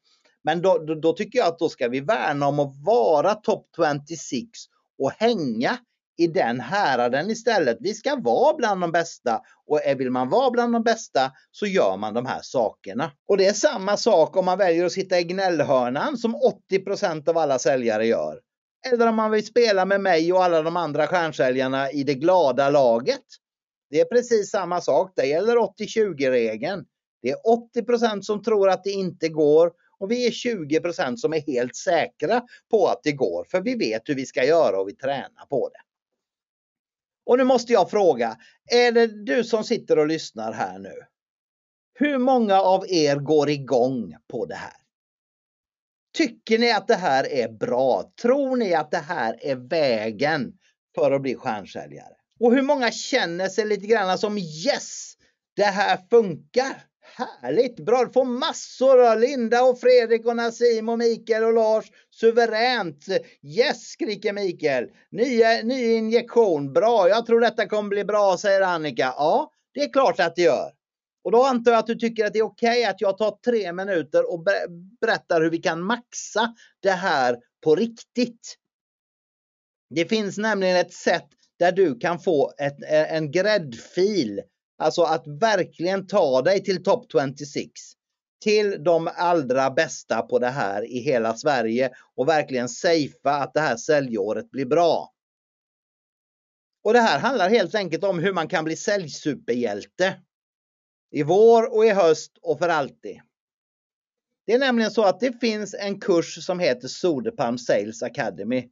[0.44, 3.68] Men då, då, då tycker jag att då ska vi värna om att vara top
[4.08, 4.50] 26
[4.98, 5.78] och hänga
[6.18, 7.78] i den häraden istället.
[7.80, 11.98] Vi ska vara bland de bästa och vill man vara bland de bästa så gör
[11.98, 13.12] man de här sakerna.
[13.28, 16.36] Och det är samma sak om man väljer att sitta i gnällhörnan som
[16.72, 18.40] 80% av alla säljare gör.
[18.94, 22.70] Eller om man vill spela med mig och alla de andra stjärnsäljarna i det glada
[22.70, 23.24] laget.
[23.90, 25.12] Det är precis samma sak.
[25.16, 26.86] Det gäller 80-20 regeln.
[27.22, 27.38] Det är
[27.76, 32.42] 80% som tror att det inte går och vi är 20% som är helt säkra
[32.72, 35.70] på att det går för vi vet hur vi ska göra och vi tränar på
[35.70, 35.85] det.
[37.26, 38.38] Och nu måste jag fråga,
[38.72, 40.94] är det du som sitter och lyssnar här nu?
[41.94, 44.74] Hur många av er går igång på det här?
[46.18, 48.12] Tycker ni att det här är bra?
[48.22, 50.54] Tror ni att det här är vägen
[50.96, 52.16] för att bli stjärnsäljare?
[52.40, 55.14] Och hur många känner sig lite grann som yes,
[55.56, 56.84] det här funkar?
[57.18, 57.80] Härligt!
[57.80, 61.86] Bra, du får massor av Linda och Fredrik och Nassim och Mikael och Lars.
[62.10, 63.06] Suveränt!
[63.44, 64.90] Yes, skriker Mikael.
[65.12, 66.74] Ny, ny injektion.
[66.74, 69.14] Bra, jag tror detta kommer bli bra, säger Annika.
[69.18, 70.72] Ja, det är klart att det gör.
[71.24, 73.38] Och då antar jag att du tycker att det är okej okay att jag tar
[73.46, 74.46] tre minuter och
[75.02, 78.56] berättar hur vi kan maxa det här på riktigt.
[79.90, 84.42] Det finns nämligen ett sätt där du kan få ett, en gräddfil
[84.78, 87.72] Alltså att verkligen ta dig till topp 26.
[88.44, 93.60] till de allra bästa på det här i hela Sverige och verkligen safea att det
[93.60, 95.12] här säljåret blir bra.
[96.84, 100.22] Och det här handlar helt enkelt om hur man kan bli säljsuperhjälte.
[101.12, 103.22] I vår och i höst och för alltid.
[104.46, 108.70] Det är nämligen så att det finns en kurs som heter Soderpalm Sales Academy.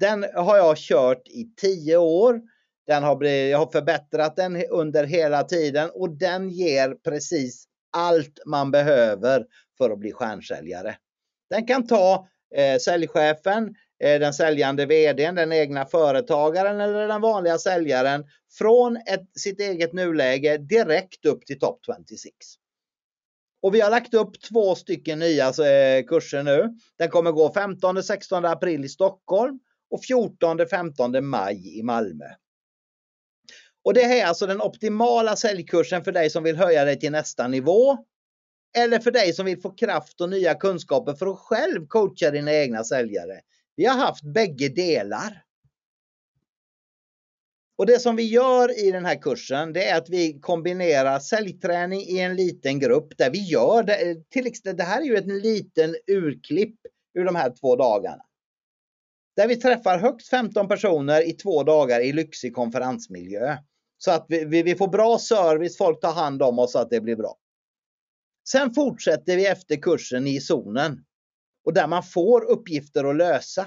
[0.00, 2.40] Den har jag kört i tio år.
[2.86, 7.64] Den har blivit, jag har förbättrat den under hela tiden och den ger precis
[7.96, 9.46] allt man behöver
[9.78, 10.96] för att bli stjärnsäljare.
[11.50, 13.74] Den kan ta eh, säljchefen,
[14.04, 18.24] eh, den säljande vdn, den egna företagaren eller den vanliga säljaren
[18.58, 22.34] från ett, sitt eget nuläge direkt upp till top 26.
[23.62, 26.74] Och vi har lagt upp två stycken nya eh, kurser nu.
[26.98, 29.58] Den kommer gå 15-16 april i Stockholm
[29.90, 32.24] och 14-15 maj i Malmö.
[33.84, 37.48] Och det är alltså den optimala säljkursen för dig som vill höja dig till nästa
[37.48, 37.98] nivå.
[38.76, 42.52] Eller för dig som vill få kraft och nya kunskaper för att själv coacha dina
[42.52, 43.40] egna säljare.
[43.76, 45.42] Vi har haft bägge delar.
[47.78, 52.00] Och det som vi gör i den här kursen det är att vi kombinerar säljträning
[52.00, 54.30] i en liten grupp där vi gör det.
[54.30, 56.76] Till exempel, det här är ju en liten urklipp
[57.14, 58.22] ur de här två dagarna.
[59.36, 63.56] Där vi träffar högst 15 personer i två dagar i lyxig konferensmiljö.
[64.04, 66.90] Så att vi, vi, vi får bra service, folk tar hand om oss så att
[66.90, 67.36] det blir bra.
[68.48, 71.04] Sen fortsätter vi efter kursen i zonen
[71.64, 73.66] och där man får uppgifter att lösa.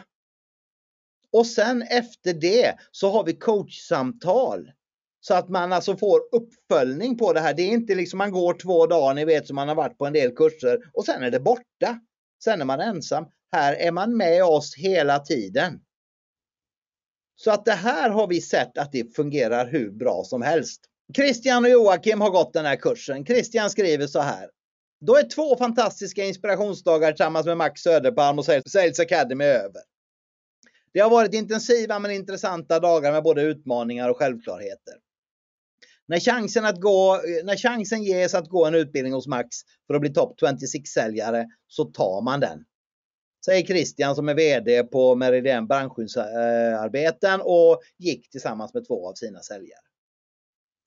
[1.32, 4.72] Och sen efter det så har vi coachsamtal.
[5.20, 7.54] Så att man alltså får uppföljning på det här.
[7.54, 10.06] Det är inte liksom man går två dagar, ni vet som man har varit på
[10.06, 12.00] en del kurser och sen är det borta.
[12.44, 13.26] Sen är man ensam.
[13.52, 15.80] Här är man med oss hela tiden.
[17.36, 20.82] Så att det här har vi sett att det fungerar hur bra som helst.
[21.16, 23.26] Christian och Joakim har gått den här kursen.
[23.26, 24.50] Christian skriver så här.
[25.02, 29.82] Då är två fantastiska inspirationsdagar tillsammans med Max Söderpalm och Sales Academy över.
[30.94, 34.94] Det har varit intensiva men intressanta dagar med både utmaningar och självklarheter.
[36.08, 39.48] När chansen, att gå, när chansen ges att gå en utbildning hos Max
[39.88, 42.66] för att bli topp 26-säljare så tar man den.
[43.46, 49.42] Säger Christian som är VD på Meridian Brandskyddsarbeten och gick tillsammans med två av sina
[49.42, 49.80] säljare.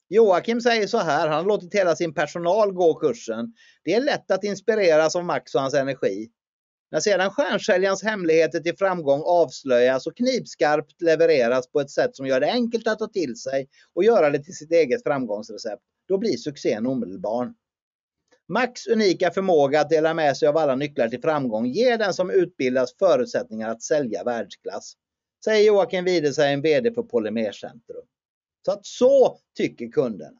[0.09, 3.53] Joakim säger så här, han har låtit hela sin personal gå kursen.
[3.83, 6.29] Det är lätt att inspireras av Max och hans energi.
[6.91, 12.39] När sedan stjärnsäljarens hemligheter till framgång avslöjas och knivskarpt levereras på ett sätt som gör
[12.39, 16.37] det enkelt att ta till sig och göra det till sitt eget framgångsrecept, då blir
[16.37, 17.53] succén omedelbar.
[18.49, 22.29] Max unika förmåga att dela med sig av alla nycklar till framgång ger den som
[22.29, 24.93] utbildas förutsättningar att sälja världsklass.
[25.45, 28.05] Säger Joakim Widersein, VD för Polymercentrum.
[28.65, 30.39] Så att så tycker kunderna.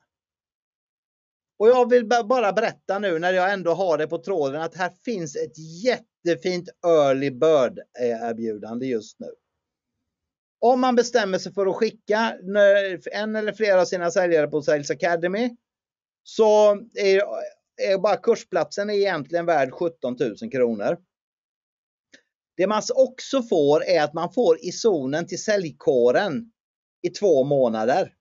[1.60, 4.92] Och jag vill bara berätta nu när jag ändå har det på tråden att här
[5.06, 9.30] finns ett jättefint early bird erbjudande just nu.
[10.60, 12.38] Om man bestämmer sig för att skicka
[13.12, 15.56] en eller flera av sina säljare på Sales Academy
[16.24, 17.24] så är,
[17.82, 20.98] Eh, bara kursplatsen är egentligen värd 17 000 kronor.
[22.58, 26.52] Det man också får är att man får i zonen till säljkåren
[27.02, 28.14] i två månader.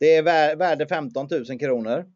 [0.00, 2.12] Det är värde 15 000 kronor.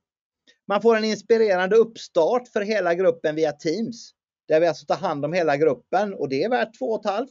[0.67, 4.11] Man får en inspirerande uppstart för hela gruppen via Teams.
[4.49, 7.27] Där vi alltså tar hand om hela gruppen och det är värt 2 500.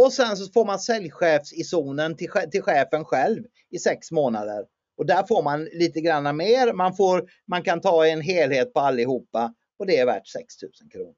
[0.00, 4.64] Och sen så får man säljchefs i zonen till, till chefen själv i sex månader.
[5.00, 6.72] Och där får man lite grann mer.
[6.72, 11.14] Man, får, man kan ta en helhet på allihopa och det är värt 6000 kronor.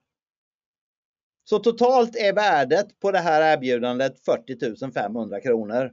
[1.44, 5.92] Så totalt är värdet på det här erbjudandet 40 500 kronor.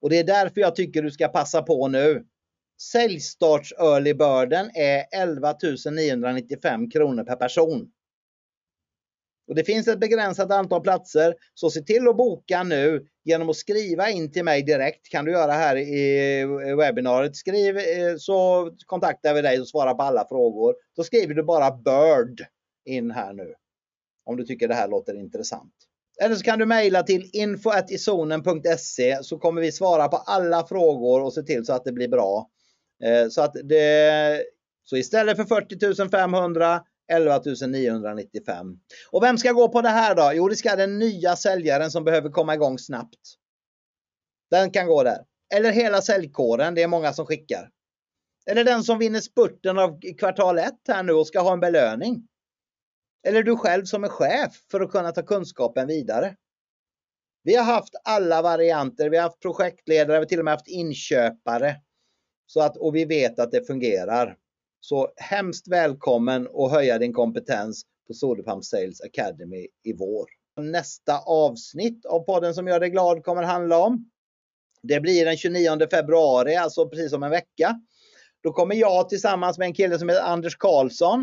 [0.00, 2.26] Och det är därför jag tycker du ska passa på nu.
[2.92, 5.54] Säljstarts early birden är 11
[5.90, 7.90] 995 kronor per person.
[9.48, 13.56] Och Det finns ett begränsat antal platser, så se till att boka nu genom att
[13.56, 15.08] skriva in till mig direkt.
[15.08, 16.44] kan du göra här i
[16.78, 17.36] webbinariet.
[17.36, 20.74] Skriv eh, så kontaktar vi dig och svarar på alla frågor.
[20.96, 22.40] Då skriver du bara BIRD
[22.84, 23.54] in här nu.
[24.24, 25.72] Om du tycker det här låter intressant.
[26.22, 31.32] Eller så kan du mejla till info.isonen.se så kommer vi svara på alla frågor och
[31.32, 32.50] se till så att det blir bra.
[33.04, 34.42] Eh, så, att det,
[34.84, 36.80] så istället för 40 500
[37.12, 38.80] 11 995.
[39.10, 40.30] Och vem ska gå på det här då?
[40.34, 43.20] Jo, det ska den nya säljaren som behöver komma igång snabbt.
[44.50, 45.24] Den kan gå där.
[45.54, 47.70] Eller hela säljkåren, det är många som skickar.
[48.46, 52.28] Eller den som vinner spurten av kvartal 1 här nu och ska ha en belöning.
[53.26, 56.36] Eller du själv som är chef för att kunna ta kunskapen vidare.
[57.42, 59.10] Vi har haft alla varianter.
[59.10, 61.76] Vi har haft projektledare, vi har till och med haft inköpare.
[62.46, 64.36] Så att, och vi vet att det fungerar.
[64.88, 70.26] Så hemskt välkommen att höja din kompetens på Soderpump Sales Academy i vår.
[70.60, 74.10] Nästa avsnitt av podden som gör dig glad kommer handla om.
[74.82, 77.80] Det blir den 29 februari, alltså precis om en vecka.
[78.42, 81.20] Då kommer jag tillsammans med en kille som heter Anders Karlsson.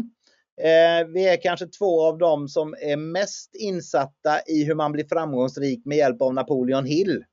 [0.61, 5.05] Eh, vi är kanske två av dem som är mest insatta i hur man blir
[5.05, 7.23] framgångsrik med hjälp av Napoleon Hill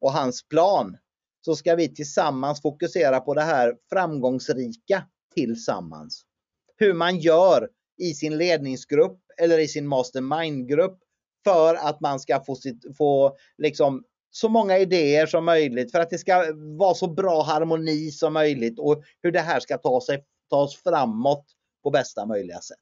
[0.00, 0.96] och hans plan.
[1.44, 5.04] Så ska vi tillsammans fokusera på det här framgångsrika
[5.34, 6.22] tillsammans.
[6.76, 7.68] Hur man gör
[7.98, 10.98] i sin ledningsgrupp eller i sin mastermindgrupp
[11.44, 16.10] för att man ska få, sitt, få liksom så många idéer som möjligt för att
[16.10, 16.44] det ska
[16.78, 21.44] vara så bra harmoni som möjligt och hur det här ska ta sig tas framåt
[21.82, 22.78] på bästa möjliga sätt.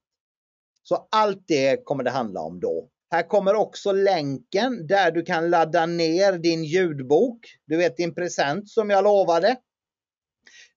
[0.83, 2.89] Så allt det kommer det handla om då.
[3.11, 7.39] Här kommer också länken där du kan ladda ner din ljudbok.
[7.67, 9.57] Du vet din present som jag lovade.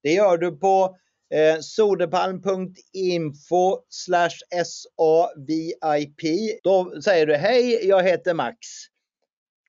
[0.03, 0.97] Det gör du på
[1.33, 4.61] eh, soderpalm.info savip.
[6.63, 8.57] Då säger du hej, jag heter Max.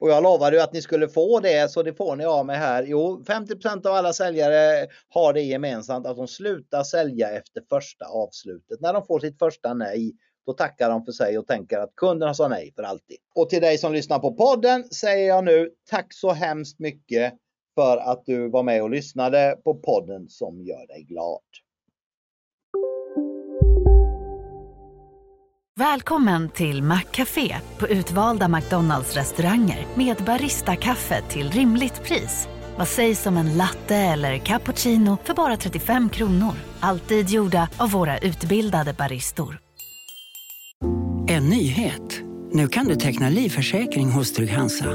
[0.00, 2.56] Och jag lovade ju att ni skulle få det, så det får ni av mig
[2.56, 2.82] här.
[2.82, 8.80] Jo, 50% av alla säljare har det gemensamt att de slutar sälja efter första avslutet.
[8.80, 10.12] När de får sitt första nej,
[10.46, 13.16] då tackar de för sig och tänker att kunderna sa nej för alltid.
[13.34, 17.34] Och till dig som lyssnar på podden säger jag nu tack så hemskt mycket
[17.74, 21.40] för att du var med och lyssnade på podden som gör dig glad.
[25.76, 32.48] Välkommen till Maccafé på utvalda McDonalds restauranger med Baristakaffe till rimligt pris.
[32.78, 36.52] Vad sägs om en latte eller cappuccino för bara 35 kronor?
[36.80, 39.58] Alltid gjorda av våra utbildade baristor.
[41.28, 42.20] En nyhet.
[42.52, 44.94] Nu kan du teckna livförsäkring hos Trygg-Hansa.